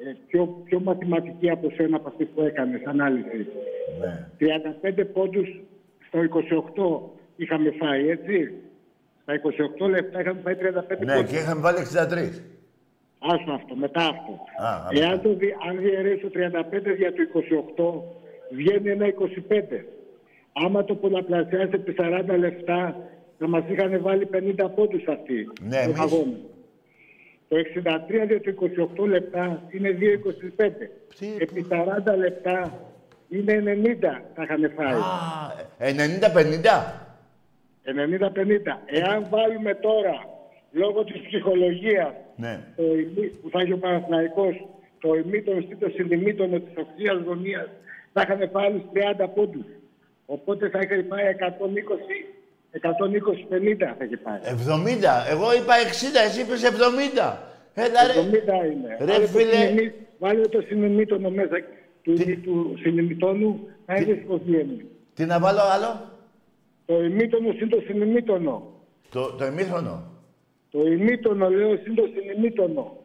[0.06, 3.46] Ε, πιο, πιο μαθηματική από σένα από αυτή που έκανες ανάλυση.
[4.00, 4.28] Ναι.
[4.38, 5.60] 35 πόντους
[6.06, 8.36] στο 28 είχαμε φάει, έτσι.
[9.22, 11.30] Στα 28 λεπτά είχαμε φάει 35 Ναι, πόντους.
[11.30, 12.42] και είχαμε βάλει 63.
[13.32, 14.32] Άσο αυτό, μετά αυτό.
[14.62, 18.02] Α, α, Εάν το δι, αν διαιρέσω 35 για το 28,
[18.56, 19.84] βγαίνει ένα 25.
[20.64, 22.96] Άμα το πολλαπλασιάσει επί 40 λεπτά,
[23.38, 25.48] θα μας είχαν βάλει 50 πόντους αυτοί.
[25.62, 25.98] Ναι, στον εμείς.
[26.00, 26.36] αγώνα.
[27.48, 30.90] Το 63 για το 28 λεπτά είναι 2,25.
[31.18, 32.72] Τι- Επί 40 λεπτά
[33.28, 34.94] είναι 90 θα είχαν φάει.
[34.94, 35.00] Α,
[35.78, 37.06] 90-50.
[37.92, 38.82] 90-50.
[38.86, 40.16] Εάν βάλουμε τώρα,
[40.72, 42.60] λόγω της ψυχολογίας, Ναι.
[42.76, 44.54] το ημί, που θα έχει ο Παναθηναϊκός,
[45.00, 47.66] το ημίτον στήτο συνημίτων της οξίας γωνίας,
[48.12, 49.66] θα είχαν πάει άλλους 30 πόντους.
[50.26, 52.16] Οπότε θα είχε πάει 120,
[52.70, 54.38] 120-50 θα είχε πάει.
[54.44, 55.26] 70.
[55.30, 57.38] Εγώ είπα 60, εσύ είπες 70.
[57.74, 58.12] Έλα ρε.
[58.20, 58.96] 70 είναι.
[59.00, 59.52] Ρε, Βάλε το φίλε.
[59.52, 61.56] συνημί- Βάλε το συνημίτονο μέσα
[62.02, 62.14] του,
[62.44, 64.84] του συνημιτόνου, να είδες πώς βγαίνει.
[65.14, 66.10] Τι να βάλω άλλο;
[66.88, 68.72] Το ημίτονο είναι το συνημίτονο.
[69.10, 70.02] Το, το ημίχρονο.
[70.70, 72.96] Το ημίτονο, λέω, είναι το συνημίτονο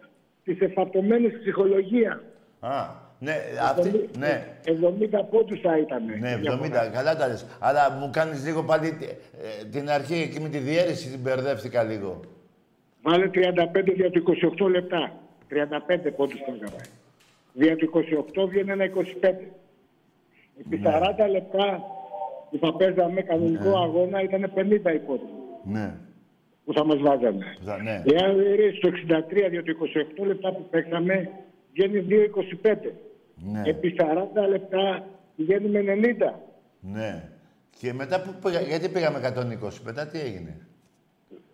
[0.43, 2.19] της εφαπτωμένης ψυχολογίας.
[2.59, 2.85] Α,
[3.19, 4.47] ναι, αυτή, ναι.
[4.65, 6.05] 70 πόντους θα ήταν.
[6.19, 7.45] Ναι, 70, καλά τα λες.
[7.59, 8.87] Αλλά μου κάνεις λίγο πάλι
[9.61, 12.19] ε, την αρχή εκεί με τη διαίρεση, την μπερδεύτηκα λίγο.
[13.01, 14.23] Βάλε 35 για το
[14.65, 15.11] 28 λεπτά.
[15.49, 16.83] 35 πόντους θα έκανα.
[17.53, 17.89] Δια το
[18.43, 18.91] 28 βγαίνει ένα 25.
[20.59, 20.91] Επί Ναι.
[21.27, 21.83] 40 λεπτά
[22.53, 25.23] που θα παίζαμε κανονικό αγώνα ήταν 50 οι πόντοι
[25.63, 25.93] Ναι.
[26.65, 27.45] που θα μας βάζανε.
[27.65, 28.03] Θα- ναι.
[28.05, 31.29] Εάν διαιρέσει το 63 για το 28 λεπτά που παίξαμε,
[31.73, 32.93] βγαίνει 2,25.
[33.35, 33.61] Ναι.
[33.65, 36.39] Επί 40 λεπτά βγαίνουμε 90.
[36.79, 37.29] Ναι.
[37.79, 40.57] Και μετά που πήγα, γιατί πήγαμε 120, μετά τι έγινε;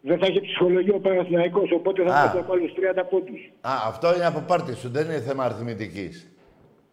[0.01, 2.21] Δεν θα έχει ψυχολογία ο Παναθηναϊκός, οπότε θα Α.
[2.23, 3.51] παίξει από άλλους 30 πόντους.
[3.61, 6.31] Α, αυτό είναι από πάρτι σου, δεν είναι θέμα αριθμητικής.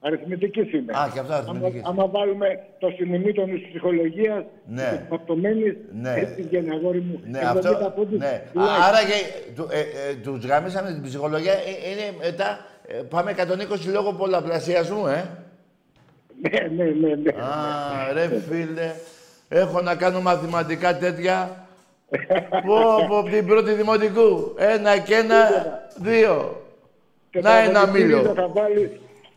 [0.06, 0.92] Αριθμητικής είναι.
[0.98, 1.82] Α, και αυτό αριθμητικής.
[1.84, 2.48] Άμα, άμα βάλουμε
[2.78, 4.88] το συνημήτων της ψυχολογίας, Ναι.
[4.90, 6.14] της παπτωμένης, Ναι.
[6.16, 7.20] έτσι βγαίνει αγόρι μου.
[7.24, 7.92] Ναι, 70 αυτό.
[7.96, 8.42] πόντους Ναι.
[8.52, 8.62] τουλάχιστον.
[8.62, 9.18] Α, Άρα και
[9.56, 11.52] του, ε, ε, τους γαμίσαμε την ψυχολογία.
[11.52, 11.56] Ε,
[11.90, 15.24] είναι μετά ε, πάμε 120 λόγω πολλαπλασιασμού, ε.
[16.42, 17.14] Ναι, ναι, ναι.
[17.14, 17.30] ναι.
[17.42, 18.92] Α, ρε φίλε,
[19.48, 21.66] έχω να κάνω μαθηματικά τέτοια.
[22.66, 24.54] Πω, πω, από την πρώτη δημοτικού.
[24.58, 25.36] Ένα και ένα,
[25.96, 26.62] δύο.
[27.30, 28.34] Και Να το ένα αποδητήριο μήλο.
[28.34, 28.90] Θα βάλεις,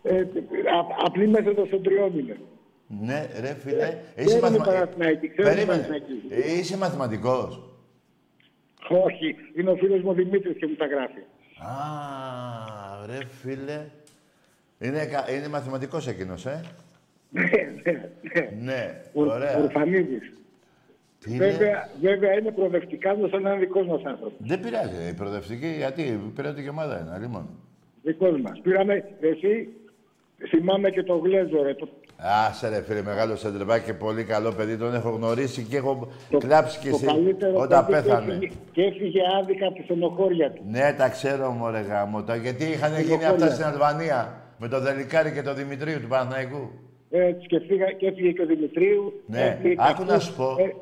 [0.04, 2.38] ε, α- απλή μέθοδος των τριών είναι.
[2.88, 3.97] Ναι, ρε φίλε.
[4.18, 5.82] είναι μαθημα- Παναθηναϊκή, ξέρω είναι Περίμενε.
[5.88, 6.22] Παναθηναϊκή.
[6.30, 7.64] Ε, Είσαι μαθηματικός.
[8.89, 11.20] Όχι, είναι ο φίλος μου ο Δημήτρης και μου τα γράφει.
[11.60, 13.86] Α, ρε φίλε.
[14.80, 16.62] Είναι, κα- είναι μαθηματικός εκείνος, ε;
[17.30, 17.41] Ναι,
[17.84, 18.50] ναι, ναι.
[18.62, 19.58] Ναι, Ο- ωραία.
[19.58, 20.34] Ορφανίδης.
[21.20, 21.45] Τι είναι.
[21.50, 24.34] Βέβαια, βέβαια είναι προοδευτικάς μου σαν να είναι δικός μας άνθρωπος.
[24.38, 25.10] Δεν πειράζει.
[25.10, 27.50] Η προοδευτική, γιατί πήρατε και ομάδα είναι, αλλήμον.
[28.04, 28.60] Δικός μας.
[28.62, 29.68] Πήραμε, εσύ,
[30.48, 31.88] θυμάμαι και το Γλέζο, ρε, το,
[32.48, 34.78] Άσε ρε φίλε, μεγάλο σεντρεβάκι και πολύ καλό παιδί.
[34.78, 38.34] Τον έχω γνωρίσει και έχω το, κλάψει και το εσύ καλύτερο όταν παιδί και πέθανε.
[38.34, 40.62] έφυγε- Και έφυγε άδικα από τη στενοχώρια του.
[40.70, 42.36] Ναι, τα ξέρω μωρέ γάμοτα.
[42.36, 43.30] Γιατί είχαν γίνει Στενοχώρια.
[43.30, 44.42] αυτά στην Αλβανία.
[44.58, 46.70] Με τον Δελικάρη και τον Δημητρίου του Παναθηναϊκού.
[47.10, 49.22] Έτσι και, φύγα, και έφυγε και ο Δημητρίου.
[49.26, 50.24] Ναι, έφυγε και άκου να αυτός.
[50.24, 50.56] σου πω.
[50.60, 50.76] Ε,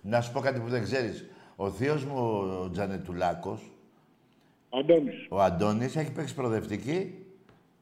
[0.00, 1.24] Να σου πω κάτι που δεν ξέρεις.
[1.56, 2.16] Ο θείος μου
[2.64, 3.70] ο Τζανετουλάκος,
[4.80, 7.14] Αντώνης, ο Αντώνης, έχει παίξει προοδευτική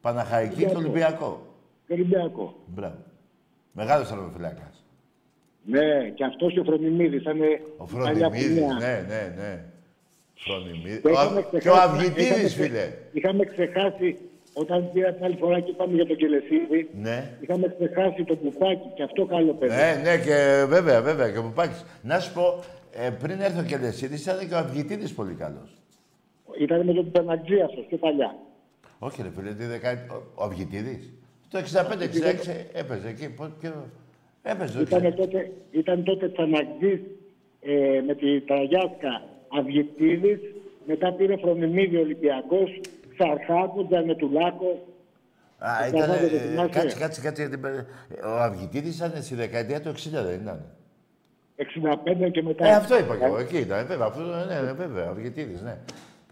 [0.05, 0.81] Παναχαϊκή και Ολυμπιακό.
[0.85, 1.41] Ολυμπιακό.
[1.89, 2.53] Ολυμπιακό.
[2.65, 2.97] Μπράβο.
[3.71, 4.83] Μεγάλος τερματοφυλάκας.
[5.65, 7.37] Ναι, και αυτός και ο Φρονιμίδης ήταν
[7.77, 8.73] Ο παλιά Φροντιμίδης, πουλιά.
[8.83, 9.63] ναι, ναι, ναι.
[10.35, 11.01] Φροντιμίδης.
[11.01, 12.85] Το Ο είχαμε Α- Και ο ξεχάσει- είχαμε Αυγητίδης, ξε- φίλε.
[13.17, 14.17] Είχαμε ξεχάσει,
[14.53, 17.17] όταν πήρα την άλλη φορά και είπαμε για τον Κελεσίδη, Ναι.
[17.41, 19.75] είχαμε ξεχάσει το κουπάκι και αυτό καλό παιδί.
[19.75, 21.85] Ναι, ναι, και βέβαια, βέβαια, και ο Πουπάκης.
[22.01, 22.45] Να σου πω,
[22.91, 25.69] ε, πριν έρθει ο Κελεσίδης, ήταν και ο Αυγητίδης πολύ καλός.
[26.59, 28.35] Ήταν με τον Παναγτζή αυτός πιο παλιά.
[29.05, 30.15] Όχι ρε φίλε, τη δεκαετία...
[30.15, 31.13] Ο, ο Αυγητίδης.
[31.49, 31.63] Το 65-66
[32.73, 33.29] έπαιζε εκεί.
[33.29, 33.89] Πώς, ποιο...
[34.43, 35.01] Έπαιζε, δεν ξέρω.
[35.01, 36.99] Ήταν τότε, ήταν τότε Παναγτζής
[37.61, 39.21] ε, με τη Τραγιάσκα
[39.59, 40.39] Αυγητίδης,
[40.85, 42.79] μετά πήρε Φρονιμίδη Ολυμπιακός,
[43.17, 44.77] Ξαρχάκο, Τζανετουλάκος.
[45.57, 46.07] Α, Το ήταν...
[46.09, 47.41] Παναγιώτη, το ε, θυμάσαι; κάτσε, κάτσε, κάτσε.
[47.41, 47.85] γιατί πε-
[48.25, 50.65] Ο Αυγητίδης ήταν στη δεκαετία του 60, δεν ήταν;
[52.27, 52.65] 65 και μετά.
[52.67, 53.37] Ε, αυτό είπα και εγώ.
[53.37, 53.79] Εκεί ήταν.
[53.79, 55.07] ε, Βέβαια, αυτό, ναι, ναι, βέβαια.
[55.07, 55.77] Ο Αυγητίδης, ναι.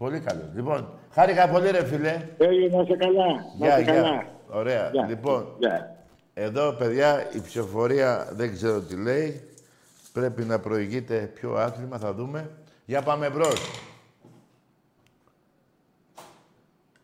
[0.04, 0.44] Πολύ καλός.
[0.54, 2.28] Λοιπόν, χάρηκα πολύ ρε φίλε.
[2.38, 3.26] Έγινε να είσαι καλά.
[3.58, 4.00] Να Γεια, είσαι καλά.
[4.00, 4.26] γεια.
[4.48, 4.90] Ωραία.
[4.92, 5.06] Γεια.
[5.08, 5.96] Λοιπόν, Γεια.
[6.34, 9.48] Εδώ, παιδιά, η ψηφοφορία δεν ξέρω τι λέει.
[10.12, 12.50] Πρέπει να προηγείται ποιο άθλημα, θα δούμε.
[12.84, 13.60] Για πάμε μπρος.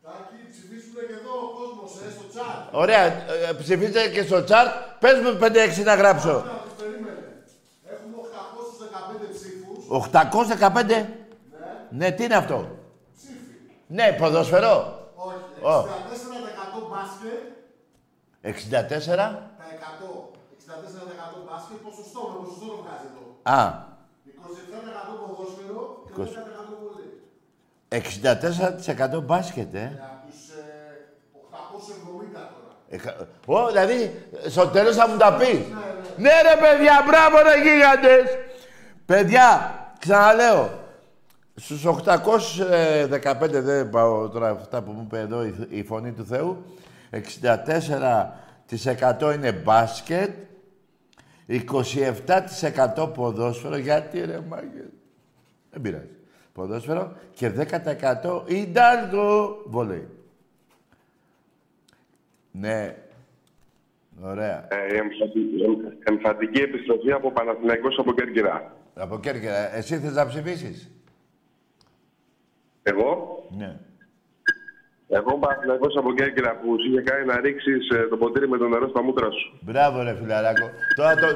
[0.03, 2.68] Τάκη, ψηφίσουνε και εδώ ο κόσμος, ε, στο chat.
[2.80, 4.70] Ωραία, ε, ψηφίστε και στο τσάρτ.
[5.01, 6.32] Πες μου 5-6 να γράψω.
[6.32, 7.24] Να τους περίμενε.
[7.92, 9.88] Έχουμε 815 ψήφους.
[9.88, 11.07] 815.
[11.90, 12.11] Ναι.
[12.11, 12.78] τι είναι αυτό;
[13.91, 14.11] Ψήφι.
[14.11, 15.09] Ναι, ποδοσφαιρό.
[15.14, 15.64] Όχι.
[15.74, 15.78] Ω.
[15.80, 17.41] 64% μπάσκετ.
[18.43, 19.16] 64.
[19.61, 20.30] Τα 100.
[20.57, 21.76] 64% μπάσκετ.
[21.86, 23.59] Ποσοστό, με ποσοστό το βγάζει εδώ; Α,
[24.26, 26.34] 27% ποδόσφαιρο και Είκοσι.
[26.34, 27.09] 10% βολή.
[27.88, 30.03] 64% μπάσκετ, ε.
[30.03, 30.62] Από τους ε,
[31.32, 32.72] 870 τώρα.
[32.88, 33.16] Ε, κα-
[33.47, 35.59] Ω, δηλαδή, στο τέλος θα μου τα πεις.
[36.16, 38.24] Ναι, ρε παιδιά, μπράβο ρε γίγαντες.
[39.07, 40.70] Παιδιά, ξαναλέω,
[41.61, 46.64] στους 815 δεν πάω τώρα αυτά που μου είπε εδώ η, η φωνή του Θεού,
[49.20, 50.30] 64% είναι μπάσκετ,
[51.48, 54.90] 27% ποδόσφαιρο, γιατί ρε μάγκε.
[55.70, 56.08] Δεν πειράζει.
[56.52, 60.08] Ποδόσφαιρο και 10% Ιντάλγο βολέι.
[62.50, 62.96] Ναι.
[64.22, 64.66] Ωραία.
[64.70, 68.76] Ε, εμφανι- εμ- εμφαντική επιστροφή από Παναθηναϊκός από Κέρκυρα.
[68.94, 69.74] Από Κέρκυρα.
[69.76, 70.90] Εσύ θες να ψηφίσεις;
[72.82, 73.76] Εγώ, Ναι.
[75.08, 78.68] εγώ Παναθηναϊκός από Κέρκυρα που σου είχε κάνει να ρίξεις ε, το ποτήρι με το
[78.68, 79.58] νερό στα μούτρα σου.
[79.60, 80.66] Μπράβο ρε φιλαράκο.
[80.96, 81.26] τώρα, το,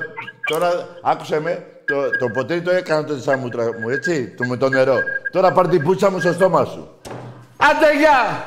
[0.46, 1.66] τώρα άκουσε με.
[1.84, 4.34] Το, το ποτήρι το έκανα το σαν μούτρα μου, έτσι.
[4.36, 4.96] Το με το νερό.
[5.32, 6.88] Τώρα πάρ την πούτσα μου στο στόμα σου.
[7.56, 8.46] Άντε γεια!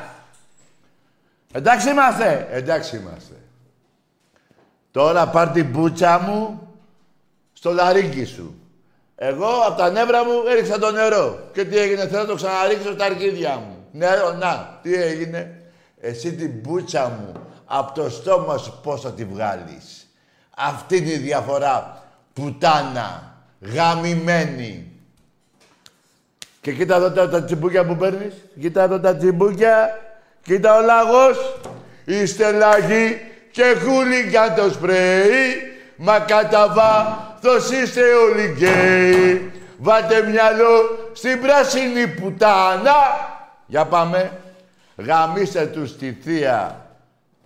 [1.52, 2.48] Εντάξει είμαστε.
[2.50, 3.34] Εντάξει είμαστε.
[4.90, 6.68] Τώρα πάρ την πούτσα μου
[7.52, 8.57] στο λαρίκι σου.
[9.20, 11.38] Εγώ από τα νεύρα μου έριξα το νερό.
[11.52, 13.86] Και τι έγινε, θέλω να το ξαναρίξω στα αρκίδια μου.
[13.92, 15.62] Νερό, να, τι έγινε.
[16.00, 17.32] Εσύ την πούτσα μου
[17.64, 20.06] από το στόμα σου πώς θα τη βγάλεις.
[20.56, 22.02] Αυτή είναι η διαφορά.
[22.32, 23.36] Πουτάνα.
[23.60, 24.92] Γαμημένη.
[26.60, 28.34] Και κοίτα εδώ τα, τα τσιμπούκια που παίρνεις.
[28.60, 30.00] Κοίτα εδώ τα τσιμπούκια.
[30.42, 31.60] Κοίτα ο λαγός.
[32.04, 35.62] Είστε λαγοί και χούλιγκαν το σπρέι.
[35.96, 36.72] Μα κατά
[37.42, 39.52] βάθος είστε όλοι γκέι.
[39.78, 42.96] Βάλτε μυαλό στην πράσινη πουτάνα.
[43.66, 44.40] Για πάμε.
[44.96, 46.86] Γαμίστε τους στη θεία.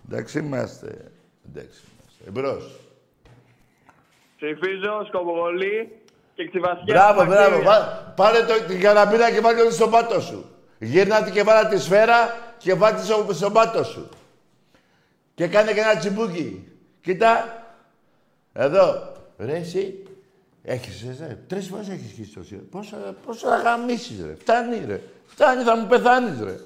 [0.09, 0.87] Εντάξει είμαστε.
[1.49, 2.23] Εντάξει είμαστε.
[2.27, 2.79] Εμπρός.
[4.35, 5.91] Ψηφίζω σκοποβολή
[6.35, 6.83] και ξυβασιά.
[6.85, 7.61] Μπράβο, μπράβο.
[7.61, 10.45] Βά- Πάρε το, την καραμπίνα και βάλτε τη στον πάτο σου.
[10.79, 14.09] Γύρνα τη και βάλα τη σφαίρα και βάλτε τη στο, στον πάτο σου.
[15.35, 16.67] Και κάνε και ένα τσιμπούκι.
[17.01, 17.63] Κοίτα.
[18.53, 19.11] Εδώ.
[19.45, 20.03] Ρε εσύ.
[20.63, 21.37] Έχεις, ρε.
[21.47, 22.63] Τρεις φορές έχεις χύσει τόση ώρα.
[22.71, 24.35] Πόσο, πόσο θα γαμίσεις, ρε.
[24.39, 25.01] Φτάνει, ρε.
[25.27, 26.59] Φτάνει, θα μου πεθάνεις, ρε.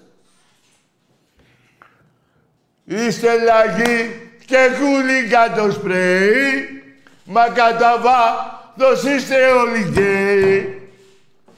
[2.85, 6.83] Είστε λαγοί και χούλιγκα το σπρέι.
[7.25, 10.89] Μα κατά βάθος είστε όλοι γκέι.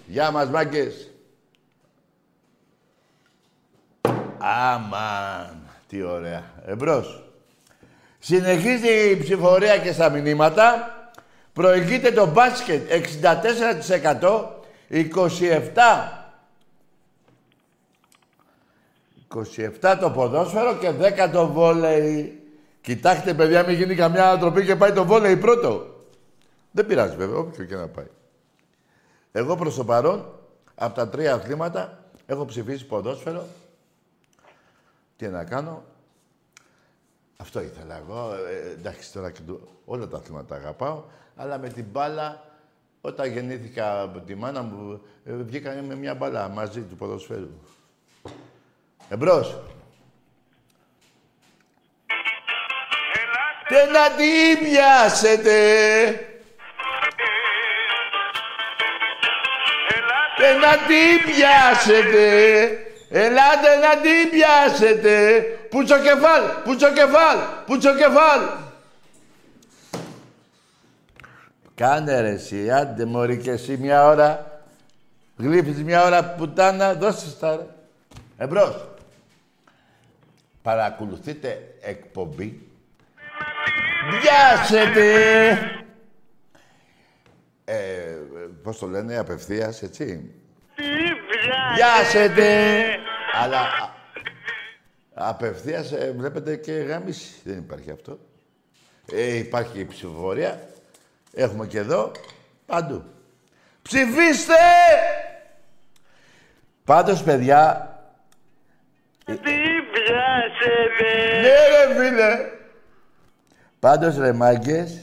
[0.08, 1.12] Γεια μας, μάγκες.
[4.38, 5.58] Αμάν.
[5.88, 6.44] Τι ωραία.
[6.66, 7.24] Εμπρός.
[8.20, 10.94] Συνεχίζει η ψηφορία και στα μηνύματα.
[11.54, 14.46] Προηγείται το μπάσκετ 64%,
[14.90, 16.14] 27%
[19.82, 22.44] 27 το ποδόσφαιρο και 10 το βόλεϊ.
[22.82, 25.96] Κοιτάξτε, παιδιά, μην γίνει καμιά ανατροπή και πάει το βόλεϊ πρώτο.
[26.72, 28.08] Δεν πειράζει, βέβαια, όποιο και να πάει.
[29.32, 30.40] Εγώ προς το παρόν,
[30.76, 33.46] από τα τρία αθλήματα, έχω ψηφίσει ποδόσφαιρο.
[35.18, 35.84] Τι να κάνω.
[37.38, 38.34] Αυτό ήθελα εγώ.
[38.34, 41.04] Ε, εντάξει, τώρα και το- όλα τα αθλήματα αγαπάω.
[41.42, 42.44] Αλλά με την μπάλα,
[43.02, 47.60] όταν γεννήθηκα από τη μάνα μου, ε, βγήκανε με μια μπάλα μαζί του ποδοσφαίρου.
[49.10, 49.58] Εμπρός.
[53.68, 55.60] Και να την πιάσετε.
[60.38, 62.28] Και να την πιάσετε.
[63.10, 65.42] Ελάτε να την πιάσετε.
[65.70, 68.68] Πούτσο κεφάλ, πούτσο κεφάλ, πούτσο κεφάλ.
[71.80, 74.62] Κάνε ρε εσύ, άντε μωρή και εσύ μια ώρα.
[75.38, 77.66] Γλύφεις μια ώρα πουτάνα, δώσε στα ρε.
[78.38, 78.88] Εμπρός.
[80.62, 82.68] Παρακολουθείτε εκπομπή.
[84.12, 85.50] Βιάσετε!
[87.66, 88.18] Ε,
[88.64, 90.32] πώς το λένε, απευθείας, έτσι;
[91.76, 92.84] Βιάσετε!
[93.42, 93.92] Αλλά α,
[95.14, 97.34] απευθείας ε, βλέπετε και γάμιση.
[97.44, 98.20] Δεν υπάρχει αυτό.
[99.12, 100.70] Ε, υπάρχει η ψηφοφορία.
[101.34, 102.12] Έχουμε και εδώ.
[102.66, 103.04] Παντού.
[103.82, 104.54] Ψηφίστε!
[106.84, 107.94] Πάντως, παιδιά,
[109.26, 109.34] Τι
[109.92, 111.40] πιάσετε.
[111.42, 112.50] Ναι, ρε φίλε.
[113.80, 115.02] Πάντως, ρε μάγκες,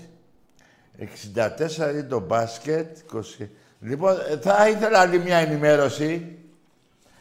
[0.98, 3.48] 64 είναι το μπάσκετ, 20...
[3.80, 6.38] Λοιπόν, ε, θα ήθελα άλλη μια ενημέρωση.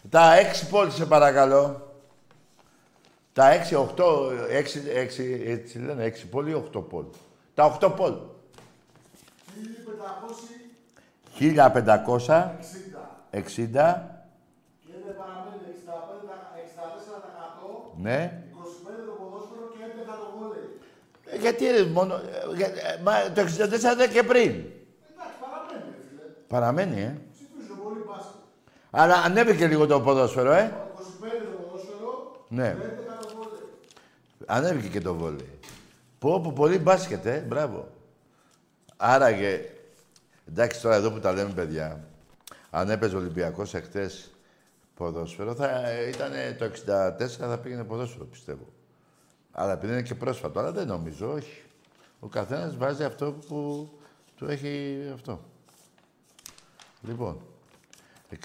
[0.09, 0.33] Τα
[0.63, 1.93] 6 πόλη, σε παρακαλώ.
[3.33, 7.09] Τα 6, 8, 6, 6, έτσι λένε, 6 πόλη, 8 πόλη.
[7.53, 8.21] Τα 8 πόλη.
[11.39, 12.51] 1560.
[13.31, 13.41] 60.
[14.85, 16.29] Και δεν παραμένει 65,
[16.65, 18.43] 64%, Ναι.
[18.53, 20.79] 25 το ποδόσφαιρο και 11 το βόλεϊ.
[21.25, 22.13] Ε, Γιατί ρε, μόνο...
[22.15, 24.51] ε, για- ε, μα, το 64 ήταν και πριν.
[24.51, 26.21] Εντάξει, παραμένει, ρε φίλε.
[26.47, 27.17] Παραμένει, ε.
[27.33, 28.41] Ψηφίζουν πολύ μπάσκετ.
[28.91, 30.71] Αλλά ανέβηκε λίγο το ποδόσφαιρο, ε.
[30.95, 30.99] 25
[31.51, 32.75] το ποδόσφαιρο Ναι.
[32.79, 33.67] και 11 το βόλεϊ.
[34.45, 35.59] Ανέβηκε και το βόλεϊ.
[36.19, 37.43] Πω, πω, πολύ μπάσκετ, ε.
[37.47, 37.87] Μπράβο.
[38.97, 39.61] Άραγε...
[40.49, 42.07] Εντάξει, τώρα εδώ που τα λέμε, παιδιά,
[42.69, 44.29] αν έπαιζε ο Ολυμπιακός εχθές
[44.95, 48.67] ποδόσφαιρο, θα ήταν το 64 θα πήγαινε ποδόσφαιρο, πιστεύω.
[49.51, 51.63] Αλλά επειδή είναι και πρόσφατο, αλλά δεν νομίζω, όχι.
[52.19, 53.89] Ο καθένας βάζει αυτό που
[54.35, 55.43] του έχει αυτό.
[57.01, 57.41] Λοιπόν,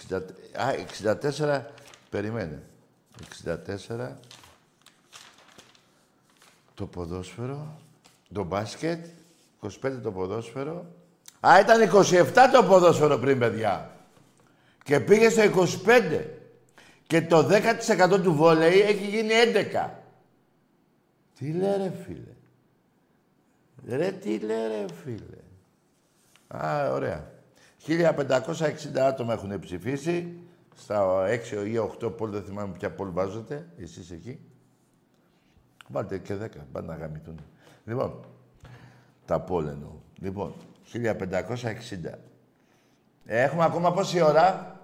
[0.08, 0.20] 60,
[0.52, 0.74] α,
[1.38, 1.62] 64,
[2.10, 2.62] περιμένε.
[3.44, 4.10] 64,
[6.74, 7.80] το ποδόσφαιρο,
[8.32, 9.06] το μπάσκετ,
[9.60, 10.86] 25 το ποδόσφαιρο.
[11.40, 13.90] Α, ήταν 27 το ποδόσφαιρο πριν, παιδιά.
[14.84, 15.42] Και πήγε στο
[15.86, 16.24] 25.
[17.06, 19.30] Και το 10% του βόλεϊ έχει γίνει
[19.74, 19.90] 11.
[21.38, 22.34] Τι λέει ρε φίλε.
[23.96, 25.38] Ρε τι λέει ρε φίλε.
[26.48, 27.32] Α, ωραία.
[27.86, 30.34] 1560 άτομα έχουν ψηφίσει.
[30.76, 34.40] Στα 6 ή 8 πόλη, δεν θυμάμαι ποια πόλη βάζετε, εσείς εκεί.
[35.88, 37.40] Βάλτε και 10, πάνε να γαμηθούν.
[37.84, 38.24] Λοιπόν,
[39.26, 39.92] τα πόλη εννοώ.
[40.20, 40.54] Λοιπόν,
[40.92, 42.18] 1560.
[43.24, 44.74] Ε, έχουμε ακόμα πόση ώρα;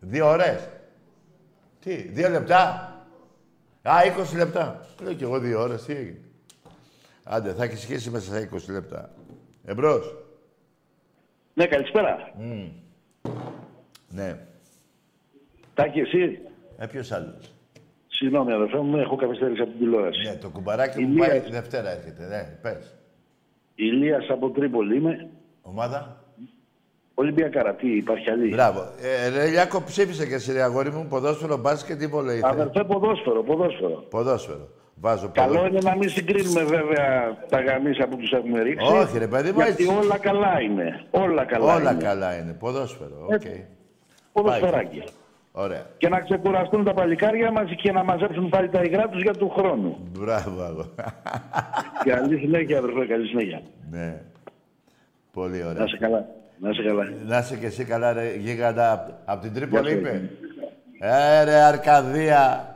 [0.00, 0.68] Δύο ώρες.
[1.80, 2.94] Τι, δύο λεπτά;
[3.82, 3.92] Α,
[4.32, 4.86] 20 λεπτά.
[5.02, 6.20] Λέω κι εγώ δύο ώρες, τι έγινε;
[7.24, 9.10] Άντε, θα έχεις σχέση μέσα στα 20 λεπτά.
[9.64, 10.14] Εμπρός.
[11.54, 12.32] Ναι, καλησπέρα.
[14.08, 14.46] Ναι.
[15.74, 16.40] Τάκη, εσύ;
[16.78, 17.54] Ε, ποιος άλλος;
[18.20, 20.28] Συγγνώμη, αδερφέ μου, έχω καθυστέρηση από την τηλεόραση.
[20.28, 21.28] Ναι, το κουμπαράκι μου Ηλίας.
[21.28, 22.26] πάει τη Δευτέρα έρχεται.
[22.28, 22.94] Ναι, πες.
[23.74, 25.28] Ηλίας από Τρίπολη είμαι.
[25.62, 26.24] Ομάδα.
[27.14, 28.80] Ολυμπιακάρα, τι υπάρχει άλλη; Μπράβο.
[29.02, 32.40] Ε, ρε Λιάκο, ψήφισε και εσύ, ρε αγόρι μου, ποδόσφαιρο, μπάσκετ ή βόλεϊ.
[32.40, 34.04] θες; Αδερφέ, ποδόσφαιρο, ποδόσφαιρο.
[34.10, 34.68] Ποδόσφαιρο.
[34.94, 35.76] Βάζω Καλό ποδόσφαιρο.
[35.78, 38.86] είναι να μην συγκρίνουμε βέβαια τα γαμίσια που τους έχουμε ρίξει.
[38.94, 39.96] Όχι, ρε παιδί μου, Γιατί έτσι.
[40.04, 41.04] όλα καλά είναι.
[41.10, 42.02] Όλα καλά Όλα είναι.
[42.02, 42.52] καλά είναι.
[42.52, 43.24] Ποδόσφαιρο.
[43.26, 43.32] Οκ.
[43.32, 43.66] Έτσι.
[44.32, 45.02] Ποδοσφαιράκι.
[45.62, 45.82] Ωραία.
[45.98, 49.48] Και να ξεκουραστούν τα παλικάρια μας και να μαζέψουν πάλι τα υγρά τους για του
[49.50, 49.96] χρόνου.
[50.18, 50.86] Μπράβο, αγώ.
[52.04, 53.62] καλή συνέχεια, αδερφέ, καλή συνέχεια.
[53.90, 54.20] ναι.
[55.32, 55.78] Πολύ ωραία.
[55.78, 56.26] Να είσαι καλά.
[56.58, 57.04] Να είσαι καλά.
[57.26, 58.92] Να είσαι και εσύ καλά, ρε γίγαντα.
[58.92, 59.98] Απ' απ' την Τρίπολη Γεια σου.
[59.98, 60.30] είπε.
[60.98, 62.74] Ε, ρε Αρκαδία.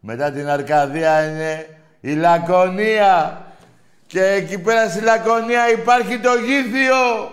[0.00, 1.66] Μετά την Αρκαδία είναι
[2.00, 3.42] η Λακωνία.
[4.06, 7.30] Και εκεί πέρα στη Λακωνία υπάρχει το Γήθιο.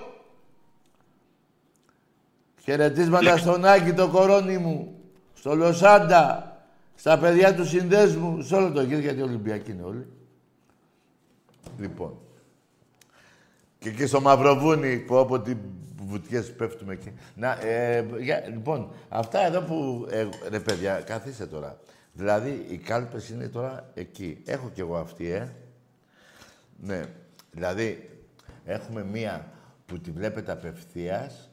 [2.70, 4.96] Χαιρετίσματα στον Άκη, το κορώνι μου.
[5.34, 6.52] Στο Λοσάντα.
[6.96, 8.42] Στα παιδιά του συνδέσμου.
[8.42, 10.08] Σε όλο το γύρο, γιατί Ολυμπιακοί είναι όλοι.
[11.78, 12.18] Λοιπόν.
[13.80, 15.56] Και εκεί στο Μαυροβούνι, που από τι
[16.04, 17.14] βουτιές πέφτουμε εκεί.
[17.36, 20.08] Να, ε, για, λοιπόν, αυτά εδώ που...
[20.10, 21.80] Ε, ρε παιδιά, καθίστε τώρα.
[22.14, 24.42] Δηλαδή, οι κάλπες είναι τώρα εκεί.
[24.46, 25.54] Έχω κι εγώ αυτή, ε.
[26.80, 27.04] Ναι.
[27.52, 28.10] Δηλαδή,
[28.66, 29.52] έχουμε μία
[29.86, 31.47] που τη βλέπετε απευθείας.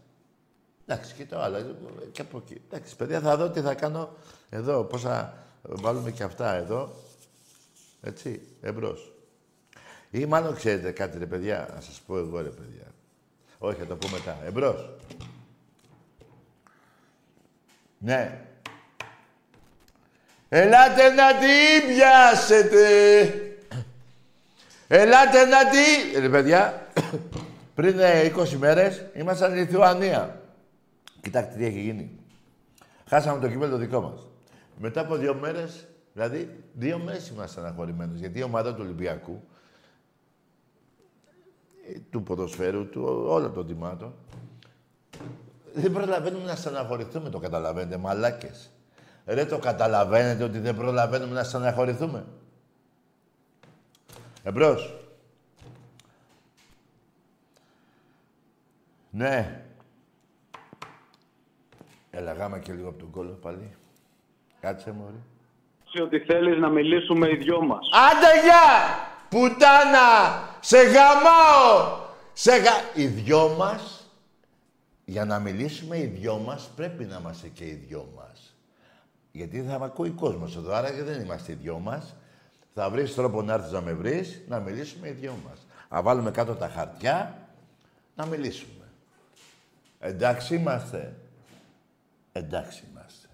[0.86, 1.76] Εντάξει, και το άλλο.
[2.12, 2.60] Και από εκεί.
[2.70, 4.16] Εντάξει, παιδιά, θα δω τι θα κάνω
[4.50, 4.84] εδώ.
[4.84, 6.94] Πώς θα βάλουμε και αυτά εδώ.
[8.02, 9.12] Έτσι, εμπρός.
[10.10, 12.86] Ή μάλλον ξέρετε κάτι, ρε παιδιά, να σας πω εγώ, ρε παιδιά.
[13.58, 14.38] Όχι, θα το πω μετά.
[14.44, 14.90] Εμπρός.
[17.98, 18.40] Ναι.
[20.48, 22.86] Ελάτε να την πιάσετε.
[24.88, 26.18] Ελάτε να τη...
[26.18, 26.86] Ρε παιδιά,
[27.74, 27.98] πριν
[28.36, 30.43] 20 μέρες ήμασταν Λιθουανία.
[31.24, 32.10] Κοιτάξτε τι έχει γίνει.
[33.06, 34.26] Χάσαμε το κύπελο το δικό μας.
[34.78, 38.18] Μετά από δύο μέρες, δηλαδή δύο μέρες ήμασταν αγχωρημένοι.
[38.18, 39.42] Γιατί η ομάδα του Ολυμπιακού,
[41.88, 44.14] ε, του ποδοσφαίρου, του όλων των τιμάτων,
[45.74, 48.70] δεν προλαβαίνουμε να στεναχωρηθούμε, το καταλαβαίνετε, μαλάκες.
[49.26, 52.24] Ρε, το καταλαβαίνετε ότι δεν προλαβαίνουμε να στεναχωρηθούμε.
[54.42, 54.98] Εμπρός.
[59.10, 59.63] Ναι.
[62.16, 63.76] Έλα, γάμα και λίγο από τον κόλλο πάλι.
[64.60, 65.22] Κάτσε, μωρή.
[66.02, 67.88] ότι θέλεις να μιλήσουμε οι δυο μας.
[68.10, 68.98] Άντε, γεια!
[69.28, 70.08] Πουτάνα!
[70.60, 71.98] Σε γαμάω!
[72.32, 72.70] Σε γα...
[72.94, 74.10] Οι δυο μας,
[75.04, 78.56] για να μιλήσουμε οι δυο μας, πρέπει να είμαστε και οι δυο μας.
[79.32, 82.16] Γιατί θα με ακούει ο κόσμος εδώ, άρα και δεν είμαστε οι δυο μας.
[82.74, 85.66] Θα βρεις τρόπο να έρθεις να με βρεις, να μιλήσουμε οι δυο μας.
[85.90, 87.38] Να βάλουμε κάτω τα χαρτιά,
[88.16, 88.84] να μιλήσουμε.
[89.98, 91.16] Εντάξει είμαστε.
[92.36, 93.28] Εντάξει είμαστε.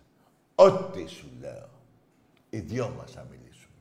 [0.55, 1.69] Ό,τι σου λέω.
[2.51, 3.75] Οι δυο μας θα μιλήσουμε.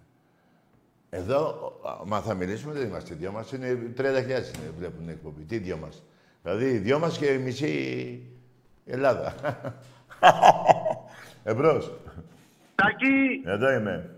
[1.10, 1.72] Εδώ,
[2.06, 3.52] μα θα μιλήσουμε, δεν είμαστε οι δυο μας.
[3.52, 5.44] Είναι 30.000 είναι, βλέπουν την εκπομπή.
[5.44, 6.04] Τι δυο μας.
[6.44, 8.22] Δηλαδή, οι δυο μας και η μισή
[8.86, 9.34] Ελλάδα.
[11.44, 11.94] Εμπρός.
[12.76, 14.16] Τάκη, Εδώ είμαι.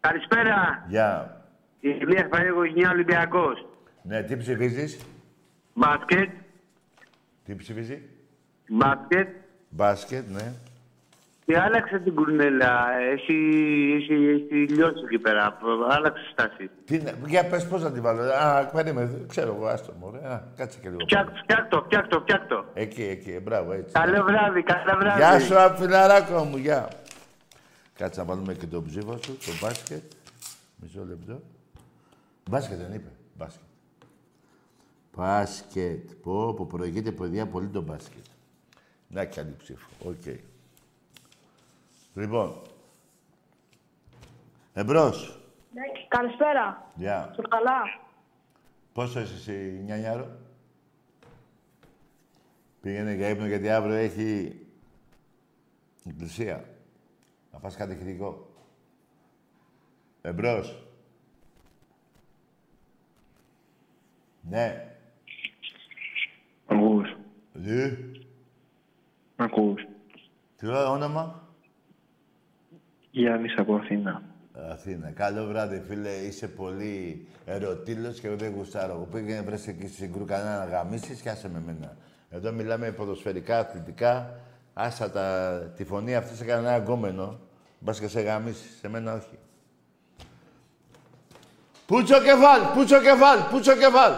[0.00, 0.84] καλησπέρα.
[0.88, 1.38] Γεια.
[1.80, 3.66] Η Ηλίας Φαγένια Ολυμπιακός.
[4.02, 4.98] Ναι, τι ψηφίζεις;
[5.74, 6.30] Μπάσκετ,
[7.44, 7.98] Τι ψηφίζεις;
[8.68, 9.28] μπάσκετ.
[9.76, 10.52] Μπάσκετ, ναι.
[11.46, 12.98] Και άλλαξε την κουρνέλα.
[13.12, 13.34] Έχει,
[13.96, 15.58] έχει, έχει λιώσει εκεί πέρα.
[15.90, 16.70] Άλλαξε στάση.
[16.84, 18.22] Τι, είναι- για πες πώς να τη βάλω.
[18.32, 20.28] Α, περίμενε, ξέρω εγώ, άστο μου, ρε.
[20.28, 21.00] Α, κάτσε και λίγο.
[21.04, 22.64] Φτιάκ, φτιάκτο, φτιάκτο, φτιάκτο.
[22.74, 23.92] Εκεί, εκεί, μπράβο, έτσι.
[23.92, 25.18] Καλό βράδυ, καλό βράδυ.
[25.18, 26.88] Γεια σου, αφιλαράκο μου, γεια.
[27.98, 30.02] Κάτσε να βάλουμε και τον ψήφο σου, το μπάσκετ.
[30.76, 31.40] Μισό λεπτό.
[32.50, 33.10] Μπάσκετ δεν είπε.
[33.36, 33.62] Μπάσκετ.
[35.16, 36.10] Μπάσκετ.
[36.22, 38.24] Πω, που προηγείται παιδιά πολύ το μπάσκετ.
[39.14, 39.88] Να και άλλη ψήφο.
[40.04, 40.38] Οκ.
[42.14, 42.62] Λοιπόν.
[44.72, 45.38] Εμπρός.
[46.08, 46.90] Καλησπέρα.
[46.94, 47.32] Γεια.
[47.34, 48.00] Σου καλά;
[48.92, 50.26] Πόσο είσαι εσύ, νιανιάρο;
[52.80, 54.60] Πήγαινε για ύπνο γιατί αύριο έχει
[56.04, 56.64] εκκλησία.
[57.52, 58.50] Να πας κατηχητικό.
[60.22, 60.82] Εμπρός.
[64.40, 64.96] Ναι.
[66.66, 67.16] Ακούς.
[67.52, 68.13] Δι.
[69.36, 69.86] Ακούς.
[70.56, 71.42] Τι λέω, όνομα;
[73.10, 74.22] Γιάννης από Αθήνα.
[74.70, 75.10] Αθήνα.
[75.10, 76.10] Καλό βράδυ, φίλε.
[76.10, 78.92] Είσαι πολύ ερωτήλος και εγώ δεν γουστάρω.
[78.92, 81.96] Εγώ πήγαινε βρες εκεί στην Κρουκανά να γαμίσεις και άσε με μένα.
[82.30, 84.40] Εδώ μιλάμε ποδοσφαιρικά, αθλητικά.
[84.74, 87.38] Άσα τα, τη φωνή αυτή σε κανένα γκόμενο.
[87.78, 88.78] Μπας και σε γαμίσεις.
[88.78, 89.38] Σε μένα όχι.
[91.86, 94.12] Πούτσο κεφάλ, πούτσο κεφάλ, πούτσο κεφάλ.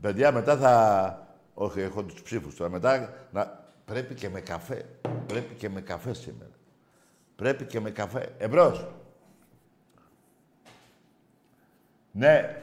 [0.00, 1.25] Παιδιά, μετά θα...
[1.58, 2.70] Όχι, έχω τους ψήφους τώρα.
[2.70, 3.64] Μετά να...
[3.84, 4.84] πρέπει και με καφέ.
[5.26, 6.50] Πρέπει και με καφέ σήμερα.
[7.36, 8.34] Πρέπει και με καφέ.
[8.38, 8.86] Εμπρός.
[12.10, 12.62] Ναι.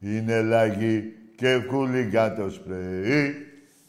[0.00, 3.34] Είναι λαγί και κούλιγκα το σπρέι,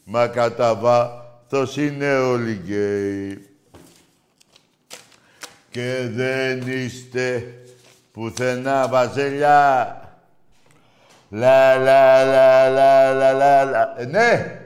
[0.04, 3.48] μα κατά βάθος είναι όλοι γκέι.
[5.70, 7.54] Και δεν είστε
[8.12, 9.98] πουθενά βαζελιά.
[11.38, 13.94] Λα λα λα λα λα λα λα.
[14.00, 14.60] Ε, ναι.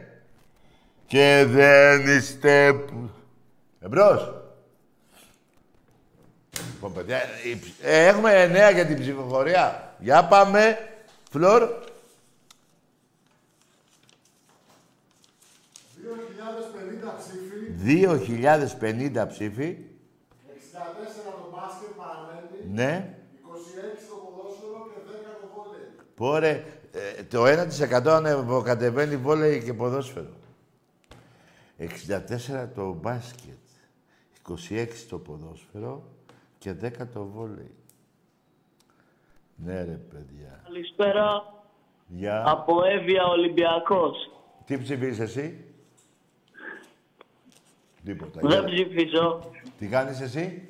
[1.07, 3.11] Και δεν είστε που...
[3.81, 4.33] Εμπρός.
[6.73, 9.95] Λοιπόν, παιδιά, η ψ- ε, έχουμε νέα για την ψηφοφορία.
[9.99, 10.79] Για πάμε.
[11.31, 11.63] Φλόρ.
[11.63, 11.69] 2.050
[17.19, 17.75] ψήφοι
[19.15, 19.77] 2.050 ψήφοι.
[19.77, 19.79] 64
[21.25, 22.73] το μπάσκετ παραμένει.
[22.73, 23.15] Ναι.
[23.45, 23.47] 26
[24.09, 25.11] το ποδόσφαιρο και 10
[25.41, 25.89] το βόλεϊ.
[26.19, 26.65] Πόρε,
[27.19, 30.33] ε, το 1% ανεβοκατεβαίνει βόλεϊ και ποδόσφαιρο.
[31.79, 33.57] 64 το μπάσκετ.
[34.49, 36.05] 26 το ποδόσφαιρο
[36.59, 37.75] και 10 το βόλεϊ.
[39.57, 40.61] Ναι ρε παιδιά.
[40.65, 41.55] Καλησπέρα
[42.07, 42.45] Γεια.
[42.47, 44.17] από Εύβοια Ολυμπιακός.
[44.65, 45.65] Τι ψηφίζεις εσύ;
[48.05, 48.41] Τίποτα.
[48.41, 48.65] Δεν Γεια.
[48.65, 49.51] ψηφίζω.
[49.79, 50.69] Τι κάνεις εσύ;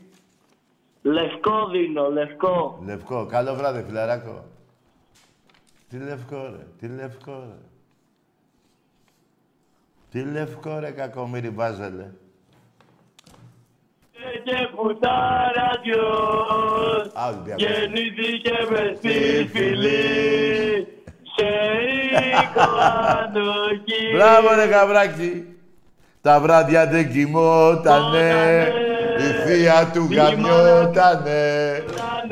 [1.03, 2.83] Λευκό δίνω, λευκό.
[2.85, 3.27] Λευκό.
[3.27, 4.45] Καλό βράδυ, φιλαράκο.
[5.89, 6.67] Τι λευκό, ρε.
[6.81, 7.57] Τι λευκό, ρε.
[10.11, 12.07] Τι λευκό, ρε, κακομύρι βάζελε.
[14.45, 16.07] Και πουτάραδιος
[17.15, 17.63] Α, Ολυμπιακός.
[17.67, 20.87] γεννήθηκε μες στη φυλή
[21.37, 21.47] σε
[22.31, 22.69] οίκο
[23.19, 24.13] ανοχή.
[24.15, 25.45] Μπράβο, ρε, γαμπράκι.
[26.23, 28.69] Τα βράδια δεν κοιμότανε.
[29.19, 31.85] Η θεία του γαμιότανε.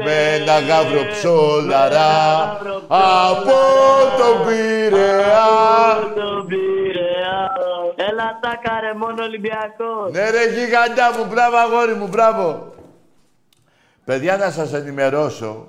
[0.04, 2.50] Με ένα γάβρο ψόλαρα.
[2.88, 3.58] Από
[4.18, 5.46] τον Πειραιά.
[6.14, 7.52] Τον Πειραιά.
[7.96, 10.12] Έλα τα καρε μόνο Ολυμπιακός.
[10.12, 12.74] Ναι ρε γίγαντά μου, μπράβο αγόρι μου, μπράβο.
[14.04, 15.66] Παιδιά, να σας ενημερώσω,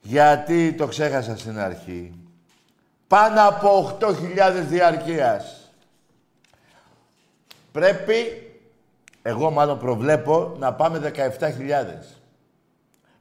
[0.00, 2.12] γιατί το ξέχασα στην αρχή.
[3.08, 4.12] Πάνω από 8.000
[4.68, 5.70] διαρκείας.
[7.72, 8.50] Πρέπει,
[9.22, 12.23] εγώ μάλλον προβλέπω, να πάμε 17.000.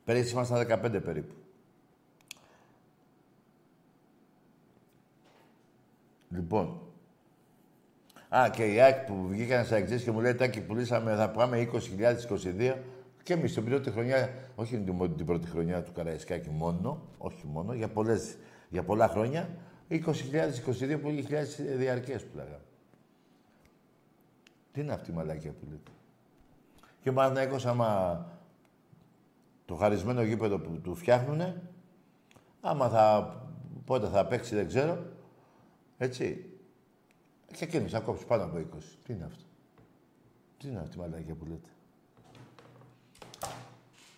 [0.05, 1.33] Πέρυσι ήμασταν 15 περίπου.
[6.29, 6.83] Λοιπόν,
[8.35, 11.69] Α, και η ΑΕΚ που βγήκαν στα εξής και μου λέει Τάκη, πουλήσαμε, θα πάμε
[11.71, 12.75] 20.022
[13.23, 17.73] και εμείς την πρώτη χρονιά, όχι την, την πρώτη χρονιά του Καραϊσκάκη μόνο, όχι μόνο,
[17.73, 18.37] για, πολλές,
[18.69, 19.49] για πολλά χρόνια,
[19.89, 20.01] 20.022
[21.01, 22.61] που είχε χιλιάδες διαρκείας που λέγαμε.
[24.71, 25.91] Τι είναι αυτή η μαλακία που λέτε;
[27.01, 28.25] Και ο Παναθηναϊκός άμα
[29.65, 31.61] το χαρισμένο γήπεδο που του φτιάχνουνε,
[32.61, 33.35] άμα θα,
[33.85, 35.05] πότε θα παίξει δεν ξέρω,
[35.97, 36.49] έτσι,
[37.51, 38.61] και εκείνος θα κόψει πάνω από 20.
[39.03, 39.43] Τι είναι αυτό;
[40.57, 41.69] Τι είναι αυτή η μαλακία που λέτε;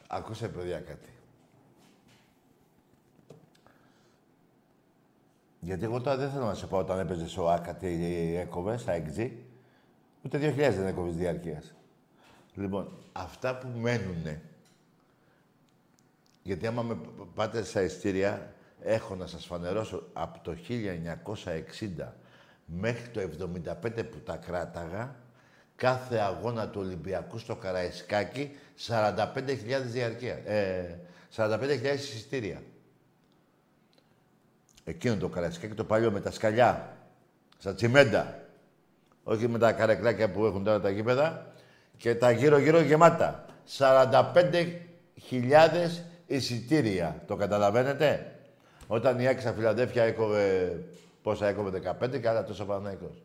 [0.07, 1.09] Ακούσε παιδιά κάτι.
[5.59, 7.87] Γιατί εγώ τώρα δεν θέλω να σε πω όταν έπαιζες ο ΑΚΑ τι
[8.35, 9.31] έκοβες στα XG.
[10.25, 11.73] Ούτε 2.000 δεν έκοβες διάρκειας.
[12.53, 14.41] Λοιπόν, αυτά που μένουνε.
[16.47, 16.97] Γιατί άμα με
[17.33, 22.13] πάτε στα ειστήρια, έχω να σας φανερώσω από το 1960
[22.65, 23.27] μέχρι το 75
[24.11, 25.15] που τα κράταγα,
[25.75, 28.55] κάθε αγώνα του Ολυμπιακού στο Καραϊσκάκι,
[28.87, 30.51] 45.000 διαρκεία.
[30.51, 30.99] Ε,
[31.35, 32.61] 45.000 εισιτήρια.
[34.83, 36.97] Εκείνο το Καραϊσκάκι, το παλιό με τα σκαλιά,
[37.57, 38.39] στα τσιμέντα.
[39.23, 41.53] Όχι με τα καρεκλάκια που έχουν τώρα τα γήπεδα.
[41.97, 43.45] Και τα γύρω-γύρω γεμάτα.
[43.77, 47.23] 45.000 εισιτήρια.
[47.27, 48.35] Το καταλαβαίνετε;
[48.87, 50.75] Όταν η Άκη Φιλαδέφια έκοβε
[51.21, 53.23] Πόσα έκοβε 15 και άλλα τόσα Παναθηναϊκός.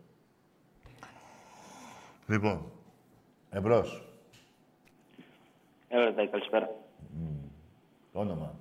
[2.26, 2.72] Λοιπόν,
[3.51, 4.05] εμπρός.
[5.88, 6.70] Έλα, καλησπέρα.
[8.12, 8.55] Όνομα.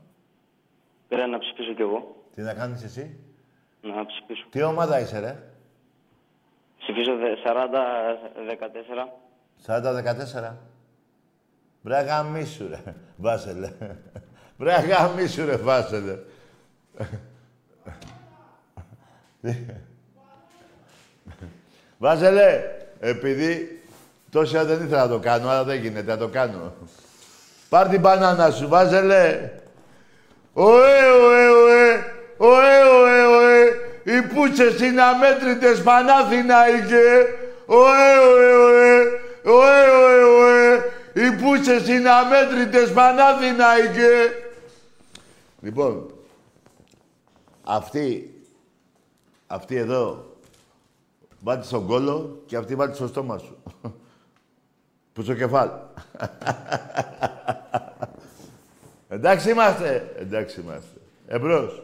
[1.08, 2.16] Πήρα να ψηφίσω κι εγώ.
[2.36, 3.20] Τι να κάνεις εσύ;
[3.82, 4.46] Να ψηφίσω.
[4.50, 5.44] Τι ομάδα είσαι, ρε;
[6.80, 9.14] Ψηφίζω δε- 40-14.
[9.66, 10.56] 40-14.
[11.82, 12.96] Μπρε γαμίσου, ρε.
[13.18, 13.72] Βάσελε.
[14.60, 16.18] Μπρε γαμίσου, ρε, Βάσελε.
[21.98, 22.62] Βάζελε,
[23.00, 23.82] επειδή
[24.32, 26.74] τόσα δεν ήθελα να το κάνω, αλλά δεν γίνεται, να το κάνω.
[27.70, 29.52] Πάρ την μπανάνα σου, βάζελε.
[30.54, 32.04] Ωε, ωε, ωε,
[32.38, 33.64] ωε, ωε, ωε,
[34.04, 37.06] οι πούτσες είναι αμέτρητες Πανάθηναϊκε.
[37.66, 39.10] Ωε, ωε, ωε,
[39.44, 44.48] ωε, ωε, ωε, οι πούτσες είναι αμέτρητες Πανάθηναϊκε.
[45.62, 46.14] Λοιπόν,
[47.64, 48.34] αυτή,
[49.48, 50.30] αυτή εδώ,
[51.42, 53.58] Βάλτε στον κόλο και αυτή βάλτε στο στόμα σου.
[55.14, 55.72] Που στο κεφάλι.
[59.08, 60.14] Εντάξει είμαστε.
[60.18, 61.00] Εντάξει είμαστε.
[61.28, 61.84] Εμπρός.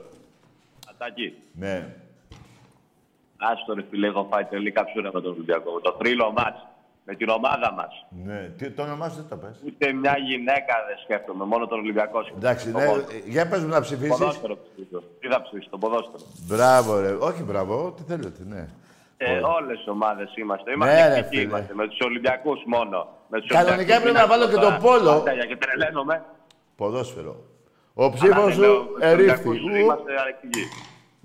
[0.89, 1.37] Ατάκη.
[1.53, 1.95] Ναι.
[3.37, 5.71] Άστο ρε φίλε, έχω φάει τελή καψούρα με τον Ολυμπιακό.
[5.73, 6.67] Με το θρύλο μας.
[7.07, 8.05] Με την ομάδα μας.
[8.25, 8.39] Ναι.
[8.57, 9.55] Τι, το όνομά σου δεν το πες.
[9.65, 12.47] Ούτε μια γυναίκα δεν σκέφτομαι, μόνο τον Ολυμπιακός σκέφτομαι.
[12.49, 12.85] Εντάξει, Το ναι.
[12.85, 13.21] ποδόσφαιρο.
[13.25, 14.17] Για πες μου να ψηφίσεις.
[14.17, 15.03] Ποδόσφαιρο ψηφίζω.
[15.19, 16.23] Τι θα ψηφίσω, το ποδόσφαιρο.
[16.47, 17.11] Μπράβο ρε.
[17.11, 18.67] Όχι μπράβο, ό,τι θέλετε, ναι.
[19.17, 20.69] Ε, όλες οι ομάδες είμαστε.
[20.69, 21.41] Ναι, Είμαστε ρε, εθνικοί φίλε.
[21.41, 21.73] είμαστε.
[21.73, 23.07] Με τους Ολυμπιακούς μόνο.
[23.29, 24.03] Με τους Κανονικά Ολυμπιακούς.
[24.03, 25.11] πρέπει να βάλω και το Τώρα, πόλο.
[25.11, 26.23] Μαρτέλια Και τρελαίνομαι.
[26.75, 27.35] Ποδόσφαιρο.
[27.93, 29.47] Ο ψήφος Αλλά, ναι, σου με τους ερήφθη.
[29.47, 29.75] Ολυμπιακούς Ου.
[29.75, 30.63] Είμαστε αρεκτικοί.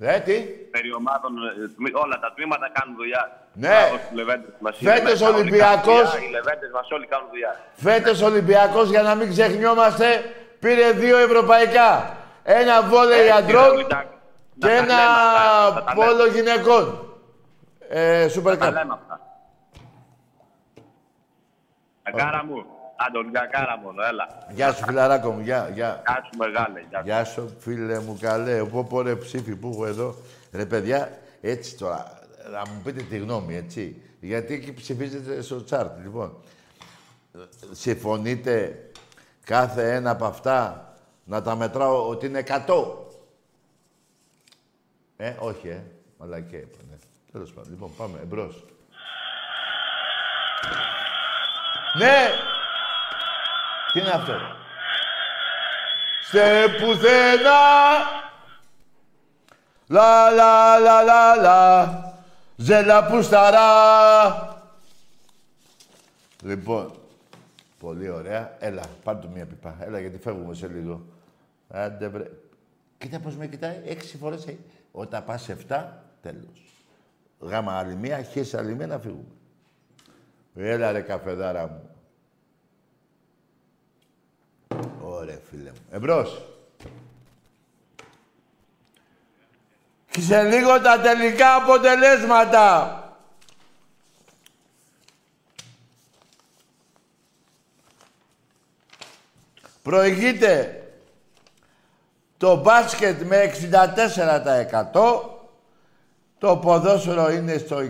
[0.03, 0.37] Ε, τι;
[0.75, 1.33] Περί ομάδων,
[1.65, 3.23] ε, τμή- όλα τα τμήματα κάνουν δουλειά.
[3.53, 3.77] Ναι.
[3.95, 7.29] Όσοι Λεβέντες μας είναι Φέτος μέσα, όλοι Ολυμπιακός- κάνουν δουλειά, Οι Λεβέντες μας όλοι κάνουν
[7.31, 7.53] δουλειά.
[7.73, 10.07] Φέτος Ολυμπιακός, για να μην ξεχνιόμαστε,
[10.61, 12.17] πήρε δύο ευρωπαϊκά.
[12.43, 14.07] Ένα βόλεϊ Έτσι, αντρών ρε, Ολυμπιακ-
[14.59, 16.07] και να τα ένα λέμε αυτά, να τα λέμε.
[16.07, 16.85] πόλο γυναικών.
[17.89, 18.73] Ε, Super Τα Cup.
[18.73, 19.21] λέμε αυτά.
[22.03, 22.65] Ακάρα μου.
[23.07, 24.29] Άντε, Ολυμπιακάρα μόνο, έλα.
[24.51, 25.41] Γεια σου, φιλαράκο μου.
[25.41, 26.03] Γεια, γεια.
[26.07, 26.81] Γεια σου, μεγάλε.
[26.81, 27.05] Γεια σου.
[27.05, 28.65] Γεια σου, φίλε μου, καλέ.
[28.65, 30.15] Πω, πω, ρε ψήφι που έχω εδώ.
[30.53, 32.21] Ρε, παιδιά, έτσι τώρα,
[32.53, 34.03] να μου πείτε τη γνώμη, έτσι.
[34.21, 36.37] Γιατί εκεί ψηφίζετε στο τσάρτ, λοιπόν.
[37.73, 38.85] Συμφωνείτε
[39.45, 40.89] κάθε ένα από αυτά
[41.25, 42.59] να τα μετράω ότι είναι 100.
[45.17, 45.83] Ε, όχι, ε.
[46.19, 46.97] Μαλακέ είπα, ναι.
[47.33, 47.71] Τέλος πάντων.
[47.71, 48.65] Λοιπόν, πάμε, εμπρός.
[51.99, 52.29] Ναι!
[53.93, 54.33] Τι είναι αυτό;
[56.23, 58.19] Σε πουθενά.
[59.89, 62.13] Λα λα λα λα λα.
[62.57, 64.59] Ζέλα πουσταρά.
[66.43, 66.93] Λοιπόν,
[67.79, 68.57] πολύ ωραία.
[68.59, 69.77] Έλα, πάρ' του μία πιπά.
[69.81, 71.03] Έλα, γιατί φεύγουμε σε λίγο.
[71.69, 72.31] Άντε, βρε.
[72.99, 73.81] Κοίτα πώς με κοιτάει.
[73.87, 74.47] Έξι φορές.
[74.47, 74.59] ε.
[74.93, 76.75] Όταν πας σε εφτά, τέλος.
[77.41, 79.25] Γάμα άλλη μία, χες άλλη μία να φύγουμε.
[80.55, 81.90] Έλα ρε καφεδάρα μου.
[85.31, 85.87] Ωραία, φίλε μου.
[85.91, 86.47] Εμπρός.
[90.11, 92.95] Και σε λίγο τα τελικά αποτελέσματα.
[99.83, 100.85] Προηγείται
[102.37, 103.53] το μπάσκετ με
[104.93, 105.21] 64%,
[106.39, 107.89] το ποδόσφαιρο είναι στο 26%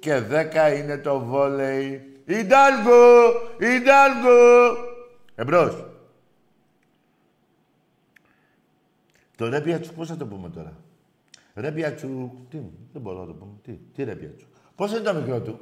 [0.00, 2.22] και 10 είναι το βόλεϊ.
[2.24, 3.32] Ιντάλγκο!
[3.58, 4.96] Ιντάλγκο!
[5.40, 5.84] Εμπρός.
[9.36, 10.72] Το ρε πιατσου, πώς θα το πούμε τώρα;
[11.54, 12.58] Ρε πιατσου, τι,
[12.92, 13.52] δεν μπορώ να το πούμε.
[13.62, 14.46] Τι, τι ρε πιατσου.
[14.74, 15.60] Πώς είναι το μικρό του;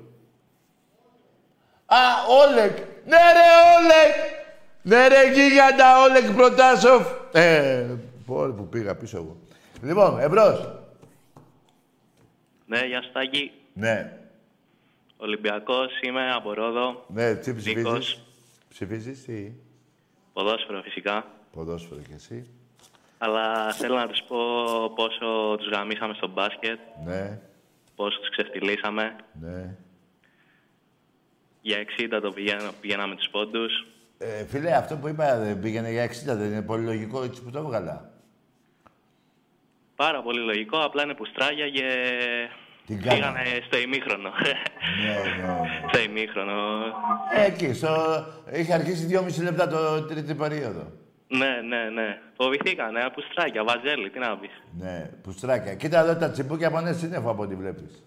[1.87, 1.97] Α,
[2.29, 2.77] Όλεκ.
[3.05, 4.15] Ναι ρε Όλεκ.
[4.83, 7.07] Ναι ρε γίγαντα Όλεκ Προτάσοφ.
[7.33, 7.87] Ε,
[8.27, 9.37] πω, που πήγα πίσω εγώ.
[9.83, 10.69] Λοιπόν, εμπρός.
[12.67, 13.53] Ναι, γεια σου Τάκη.
[13.73, 14.19] Ναι,
[15.17, 17.05] Ολυμπιακός είμαι από Ρόδο.
[17.09, 18.21] ναι, τι ψηφίζεις; Νίκος.
[18.69, 19.53] Ψηφίζεις, τι;
[20.37, 21.25] Ποδόσφαιρο φυσικά.
[21.53, 22.47] Ποδόσφαιρο κι εσύ.
[23.19, 24.37] Αλλά θέλω να τους πω
[24.95, 27.39] πόσο τους γαμίσαμε στο μπάσκετ, Ναι,
[27.97, 29.17] πόσο τους ξεφτυλίσαμε.
[29.41, 29.75] ναι.
[31.61, 33.87] Για 60 το πηγαίνα, πηγαίναμε τους πόντους.
[34.19, 37.51] Ε, φίλε, αυτό που είπα δεν πήγαινε για 60, δεν είναι πολύ λογικό έτσι που
[37.51, 38.11] το έβγαλα.
[39.97, 41.85] Πάρα πολύ λογικό, απλά είναι πουστράγια και
[42.87, 43.15] Την κάνα.
[43.15, 44.31] πήγανε στο ημίχρονο.
[45.05, 45.89] Ναι, ναι, ναι.
[45.89, 46.55] στο ημίχρονο.
[47.37, 47.91] Ε, εκεί, στο...
[48.53, 49.09] είχε αρχίσει
[49.39, 50.93] 2,5 λεπτά το τρίτη περίοδο.
[51.29, 52.19] Ναι, ναι, ναι.
[52.37, 54.63] Φοβηθήκανε, πουστράγια, βαζέλη, τι να πεις.
[54.79, 55.75] Ναι, πουστράκια.
[55.75, 58.03] Κοίτα εδώ τα τσιμπούκια πάνε σύννεφο από ό,τι βλέπεις.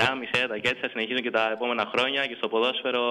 [0.00, 3.02] Γάμισε τα και έτσι θα συνεχίζουν και τα επόμενα χρόνια και στο ποδόσφαιρο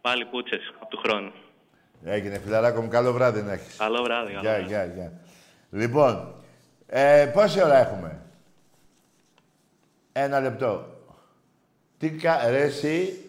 [0.00, 1.32] πάλι πούτσες από του χρόνου.
[2.04, 3.76] Έγινε, φιλαράκο μου, καλό βράδυ να έχεις.
[3.76, 4.32] Καλό βράδυ.
[4.32, 4.68] καλό Γεια, βράδυ.
[4.68, 5.12] γεια, γεια.
[5.70, 6.34] Λοιπόν,
[6.86, 8.23] ε, πόση ώρα έχουμε;
[10.16, 10.86] Ένα λεπτό.
[11.98, 12.50] Τι κα...
[12.50, 13.24] Ρε εσύ.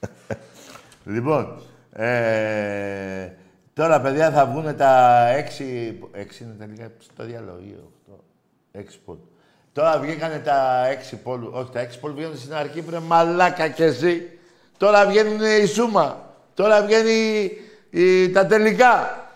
[1.14, 1.62] λοιπόν,
[1.92, 3.32] ε,
[3.74, 5.98] τώρα παιδιά θα βγουν τα έξι...
[6.12, 8.24] Έξι είναι τελικά στο διάλογο ή οχτώ.
[8.72, 9.30] Έξι πόλου.
[9.72, 11.50] Τώρα βγήκανε τα έξι πόλου.
[11.54, 14.38] Όχι, τα έξι πόλου βγαίνουν στην αρχή πριν μαλάκα κι εσύ.
[14.76, 16.34] Τώρα βγαίνουν η σούμα.
[16.54, 17.50] Τώρα βγαίνει
[17.90, 19.26] η, τα τελικά.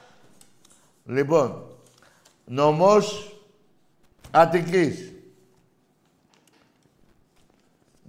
[1.04, 1.66] Λοιπόν,
[2.44, 3.36] νομός
[4.30, 5.11] Αττικής.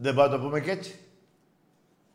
[0.03, 0.99] Δεν πάω να το πούμε και έτσι.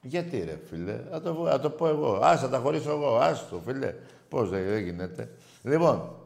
[0.00, 2.20] Γιατί ρε φίλε, θα το, θα το πω εγώ.
[2.22, 3.16] Ας, θα τα χωρίσω εγώ.
[3.16, 3.94] Ας το φίλε.
[4.28, 5.30] Πώς δεν, δεν γίνεται.
[5.62, 6.16] Λοιπόν,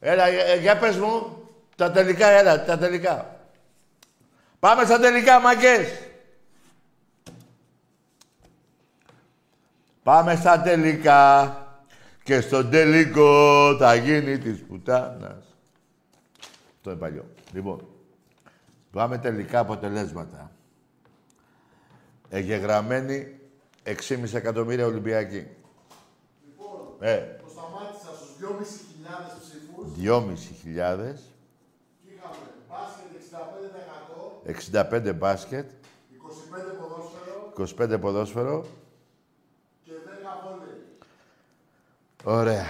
[0.00, 1.36] έλα, ε, για πες μου
[1.76, 3.40] τα τελικά, έλα, τα τελικά.
[4.58, 5.88] Πάμε στα τελικά, μαγκές.
[10.02, 11.50] Πάμε στα τελικά.
[12.22, 15.44] Και στο τελικό θα γίνει της πουτάνας.
[16.76, 17.24] Αυτό είναι παλιό.
[17.52, 17.86] Λοιπόν,
[18.92, 20.55] πάμε τελικά αποτελέσματα.
[22.36, 23.40] Εγγεγραμμένοι
[23.84, 25.46] 6,5 εκατομμύρια Ολυμπιακοί.
[26.46, 29.92] Λοιπόν, Ε, το σταμάτησα στους 2.500 ψήφους.
[29.96, 31.14] 2.500,
[32.02, 32.36] Και είχαμε
[32.68, 37.52] μπάσκετ 65%, 65 μπάσκετ, 25 ποδόσφαιρο
[37.96, 38.64] 25 ποδόσφαιρο.
[39.84, 40.82] και 10 βόλεϊ.
[42.24, 42.66] Ωραία.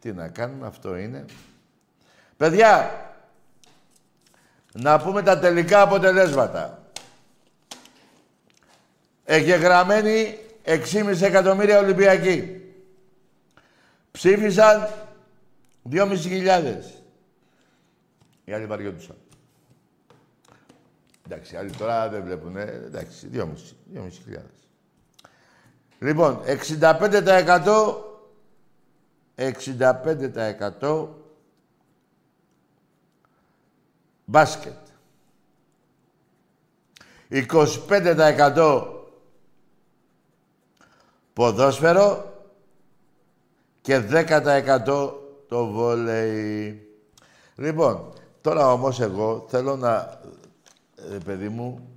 [0.00, 1.24] Τι να κάνουμε, αυτό είναι.
[2.36, 2.90] Παιδιά,
[4.72, 6.81] να πούμε τα τελικά αποτελέσματα.
[9.32, 12.60] Εγγεγραμμένοι 6,5 εκατομμύρια Ολυμπιακοί.
[14.10, 14.88] Ψήφισαν
[15.82, 17.02] Δυόμισι χιλιάδες.
[18.44, 19.16] Οι άλλοι βαριόντουσαν.
[21.26, 22.56] Εντάξει, οι άλλοι τώρα δεν βλέπουν.
[22.56, 23.76] εντάξει, δυόμισι.
[23.84, 24.68] Δυόμισι χιλιάδες.
[25.98, 27.94] Λοιπόν, 65%
[30.80, 31.08] 65%
[34.24, 34.76] μπάσκετ.
[37.30, 39.01] 25%
[41.32, 42.32] ποδόσφαιρο
[43.80, 45.12] και 10%
[45.48, 46.86] το βόλεϊ.
[47.56, 50.20] Λοιπόν, τώρα όμως εγώ θέλω να,
[51.12, 51.88] ε, παιδί μου,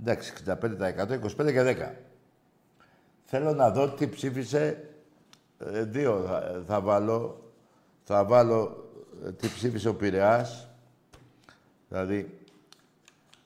[0.00, 1.92] εντάξει, 65%, 25% και 10%.
[3.24, 4.88] Θέλω να δω τι ψήφισε,
[5.58, 7.52] ε, δύο θα, θα βάλω,
[8.04, 8.88] θα βάλω
[9.26, 10.68] ε, τι ψήφισε ο Πειραιάς,
[11.88, 12.38] δηλαδή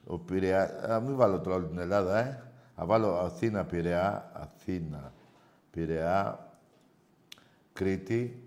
[0.07, 2.52] ο Πειραιάς, να μην βάλω τώρα όλη την Ελλάδα, ε.
[2.77, 5.13] Θα βάλω Αθήνα, Πειραιά, Αθήνα,
[5.71, 6.53] Πειραιά,
[7.73, 8.43] Κρήτη,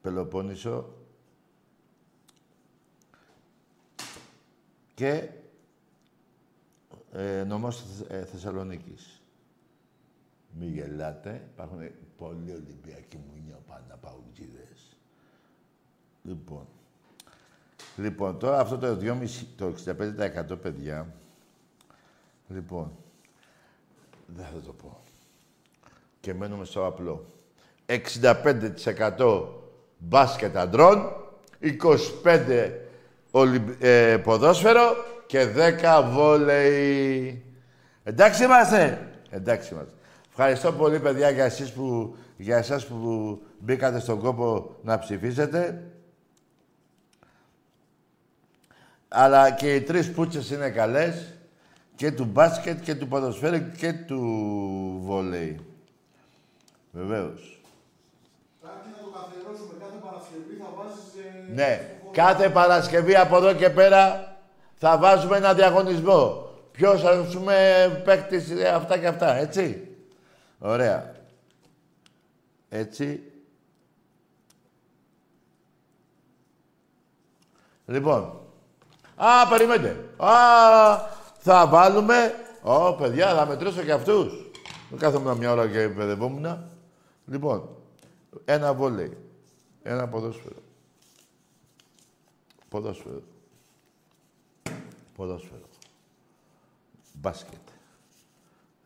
[0.00, 0.94] Πελοπόννησο
[4.94, 5.28] και
[7.12, 9.22] ε, νομός ε, Θεσσαλονίκης.
[10.58, 11.48] Μη γελάτε.
[11.52, 13.34] Υπάρχουν πολλοί Ολυμπιακοί μου
[13.66, 14.96] πάντα παουτζίδες.
[16.22, 16.66] Λοιπόν.
[17.96, 19.74] Λοιπόν, τώρα αυτό το 2,5, το
[20.52, 21.14] 65% παιδιά.
[22.48, 22.92] Λοιπόν,
[24.26, 25.00] δεν θα το πω.
[26.20, 27.24] Και μένουμε στο απλό.
[27.86, 29.42] 65%
[29.98, 31.12] μπάσκετ αντρών,
[32.24, 32.70] 25%
[33.30, 33.68] ολυμπ...
[33.78, 35.46] ε, ποδόσφαιρο και
[35.82, 37.44] 10 βόλεϊ.
[38.04, 39.08] Εντάξει είμαστε.
[39.30, 39.92] Εντάξει είμαστε.
[40.28, 45.90] Ευχαριστώ πολύ, παιδιά, για, εσείς που, για εσάς που μπήκατε στον κόπο να ψηφίσετε.
[49.08, 51.34] Αλλά και οι τρεις πούτσες είναι καλές.
[51.96, 54.20] Και του μπάσκετ και του ποδοσφαίρου και του
[55.02, 55.60] βολέι.
[56.92, 57.60] Βεβαίως.
[58.62, 59.74] Κάτι να το καθιερώσουμε.
[59.80, 61.04] Κάθε Παρασκευή θα βάζεις...
[61.48, 61.98] Ε, ναι.
[62.12, 64.36] Κάθε Παρασκευή από εδώ και πέρα
[64.74, 66.48] θα βάζουμε ένα διαγωνισμό.
[66.72, 67.54] Ποιος, ας πούμε,
[68.04, 69.34] παίκτης ε, αυτά και αυτά.
[69.34, 69.88] Έτσι;
[70.58, 71.14] Ωραία.
[72.68, 73.32] Έτσι.
[77.86, 78.44] Λοιπόν,
[79.16, 80.08] Α, περιμένετε.
[80.16, 80.32] Α,
[81.44, 82.34] θα βάλουμε...
[82.62, 84.50] Ω, παιδιά, θα μετρήσω και αυτούς.
[84.90, 86.70] Δεν κάθομαι μια ώρα και παιδευόμουν.
[87.26, 87.68] Λοιπόν,
[88.44, 89.18] ένα βόλεϊ.
[89.82, 90.62] Ένα ποδόσφαιρο.
[92.68, 93.22] Ποδόσφαιρο.
[95.16, 95.68] Ποδόσφαιρο.
[97.12, 97.60] Μπάσκετ.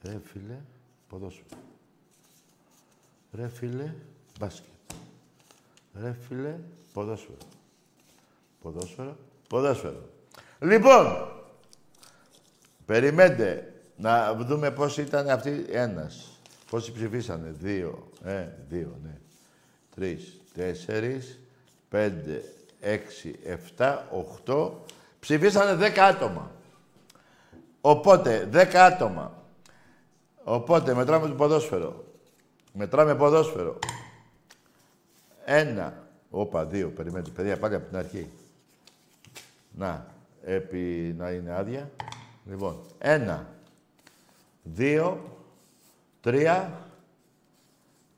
[0.02, 0.60] Ρε φίλε,
[1.08, 1.60] ποδόσφαιρο.
[3.32, 3.94] Ρε φίλε,
[4.38, 4.72] μπάσκετ.
[6.00, 6.58] Ρε φίλε,
[6.92, 7.38] ποδόσφαιρο.
[8.62, 9.16] Ποδόσφαιρο,
[9.48, 10.02] ποδόσφαιρο.
[10.58, 11.28] Λοιπόν,
[12.88, 16.40] περιμένετε να δούμε πώς ήταν αυτοί ένας.
[16.70, 17.54] Πόσοι ψηφίσανε.
[17.58, 18.08] Δύο.
[18.24, 19.18] Ε, δύο, ναι.
[19.94, 21.38] Τρεις, τέσσερις,
[21.88, 22.42] πέντε,
[22.80, 24.84] έξι, εφτά, οχτώ.
[25.20, 26.50] Ψηφίσανε δέκα άτομα.
[27.80, 29.42] Οπότε, δέκα άτομα.
[30.44, 32.04] Οπότε, μετράμε το ποδόσφαιρο.
[32.72, 33.78] Μετράμε ποδόσφαιρο.
[35.44, 36.06] Ένα.
[36.30, 36.88] Όπα, δύο.
[36.88, 38.28] Περιμένετε, παιδιά, πάλι από την αρχή.
[39.76, 40.06] Να,
[40.44, 41.90] επί να είναι άδεια.
[42.48, 43.46] Λοιπόν, ένα,
[44.62, 45.20] δύο,
[46.20, 46.72] τρία,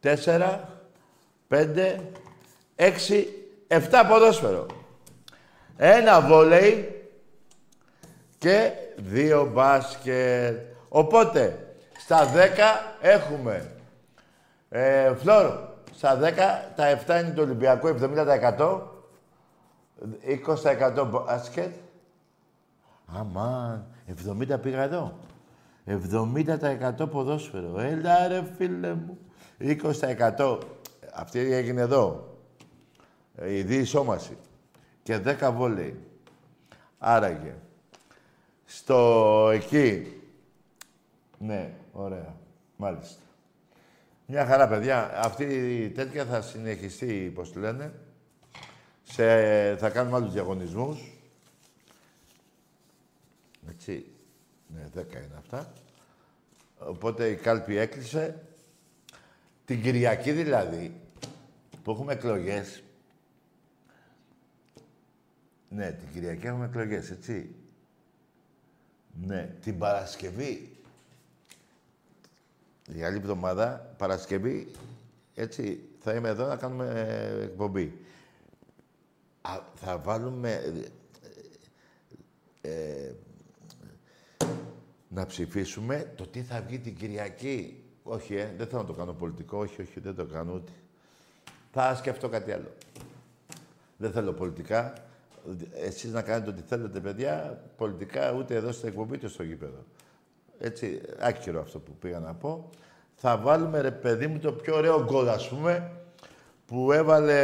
[0.00, 0.80] τέσσερα,
[1.48, 2.10] πέντε,
[2.76, 3.28] έξι,
[3.68, 4.66] εφτά ποδόσφαιρο.
[5.76, 7.04] Ένα βόλεϊ
[8.38, 10.58] και δύο μπάσκετ.
[10.88, 13.72] Οπότε, στα δέκα έχουμε
[14.68, 17.94] ε, Φλόρο, στα δέκα, τα 7 είναι το Ολυμπιακό,
[18.58, 18.80] 70%.
[21.00, 21.74] 20% μπάσκετ.
[23.06, 23.86] Αμάν,
[24.54, 25.18] 70 πήγα εδώ.
[25.86, 27.80] 70% ποδόσφαιρο.
[27.80, 29.18] Έλα ρε φίλε μου.
[30.38, 30.58] 20%
[31.14, 32.38] αυτή έγινε εδώ.
[33.46, 34.36] Η διεισόμαση.
[35.02, 35.96] Και 10 βόλεϊ.
[36.98, 37.54] Άραγε.
[38.64, 40.20] Στο εκεί.
[41.38, 42.34] Ναι, ωραία.
[42.76, 43.22] Μάλιστα.
[44.26, 45.20] Μια χαρά, παιδιά.
[45.24, 45.44] Αυτή
[45.82, 47.92] η τέτοια θα συνεχιστεί, πώς λένε.
[49.02, 49.24] Σε,
[49.76, 51.19] θα κάνουμε άλλους διαγωνισμούς.
[53.68, 54.06] Έτσι.
[54.74, 55.72] Ναι, δέκα είναι αυτά.
[56.78, 58.44] Οπότε η κάλπη έκλεισε.
[59.64, 61.00] Την Κυριακή δηλαδή,
[61.82, 62.82] που έχουμε εκλογές.
[65.68, 67.54] Ναι, την Κυριακή έχουμε εκλογές, έτσι.
[69.26, 70.76] Ναι, την Παρασκευή.
[72.94, 74.70] Η άλλη εβδομάδα, Παρασκευή,
[75.34, 77.06] έτσι, θα είμαι εδώ να κάνουμε
[77.42, 77.98] εκπομπή.
[79.40, 80.52] Α, θα βάλουμε...
[82.62, 83.14] Ε, ε,
[85.14, 87.84] να ψηφίσουμε το τι θα βγει την Κυριακή.
[88.02, 89.58] Όχι, ε, δεν θέλω να το κάνω πολιτικό.
[89.58, 90.72] Όχι, όχι, δεν το κάνω ούτε.
[91.72, 92.72] Θα σκεφτώ κάτι άλλο.
[93.96, 94.92] Δεν θέλω πολιτικά.
[95.72, 99.84] Εσείς να κάνετε ό,τι θέλετε, παιδιά, πολιτικά ούτε εδώ στην εκπομπή, ούτε στο γήπεδο.
[100.58, 102.70] Έτσι, άκυρο αυτό που πήγα να πω.
[103.14, 105.90] Θα βάλουμε, ρε παιδί μου, το πιο ωραίο γκολ, ας πούμε,
[106.66, 107.40] που έβαλε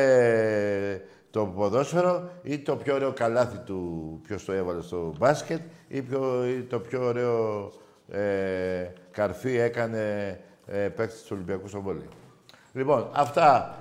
[1.31, 6.47] το ποδόσφαιρο ή το πιο ωραίο καλάθι του, ποιος το έβαλε στο μπάσκετ ή, πιο,
[6.47, 7.73] ή το πιο ωραίο
[8.09, 12.09] ε, καρφί έκανε ε, παίκτης του Ολυμπιακού στο βόλιο.
[12.73, 13.79] Λοιπόν, αυτά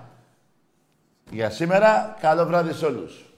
[1.31, 2.17] για σήμερα.
[2.21, 3.34] Καλό βράδυ σε όλους.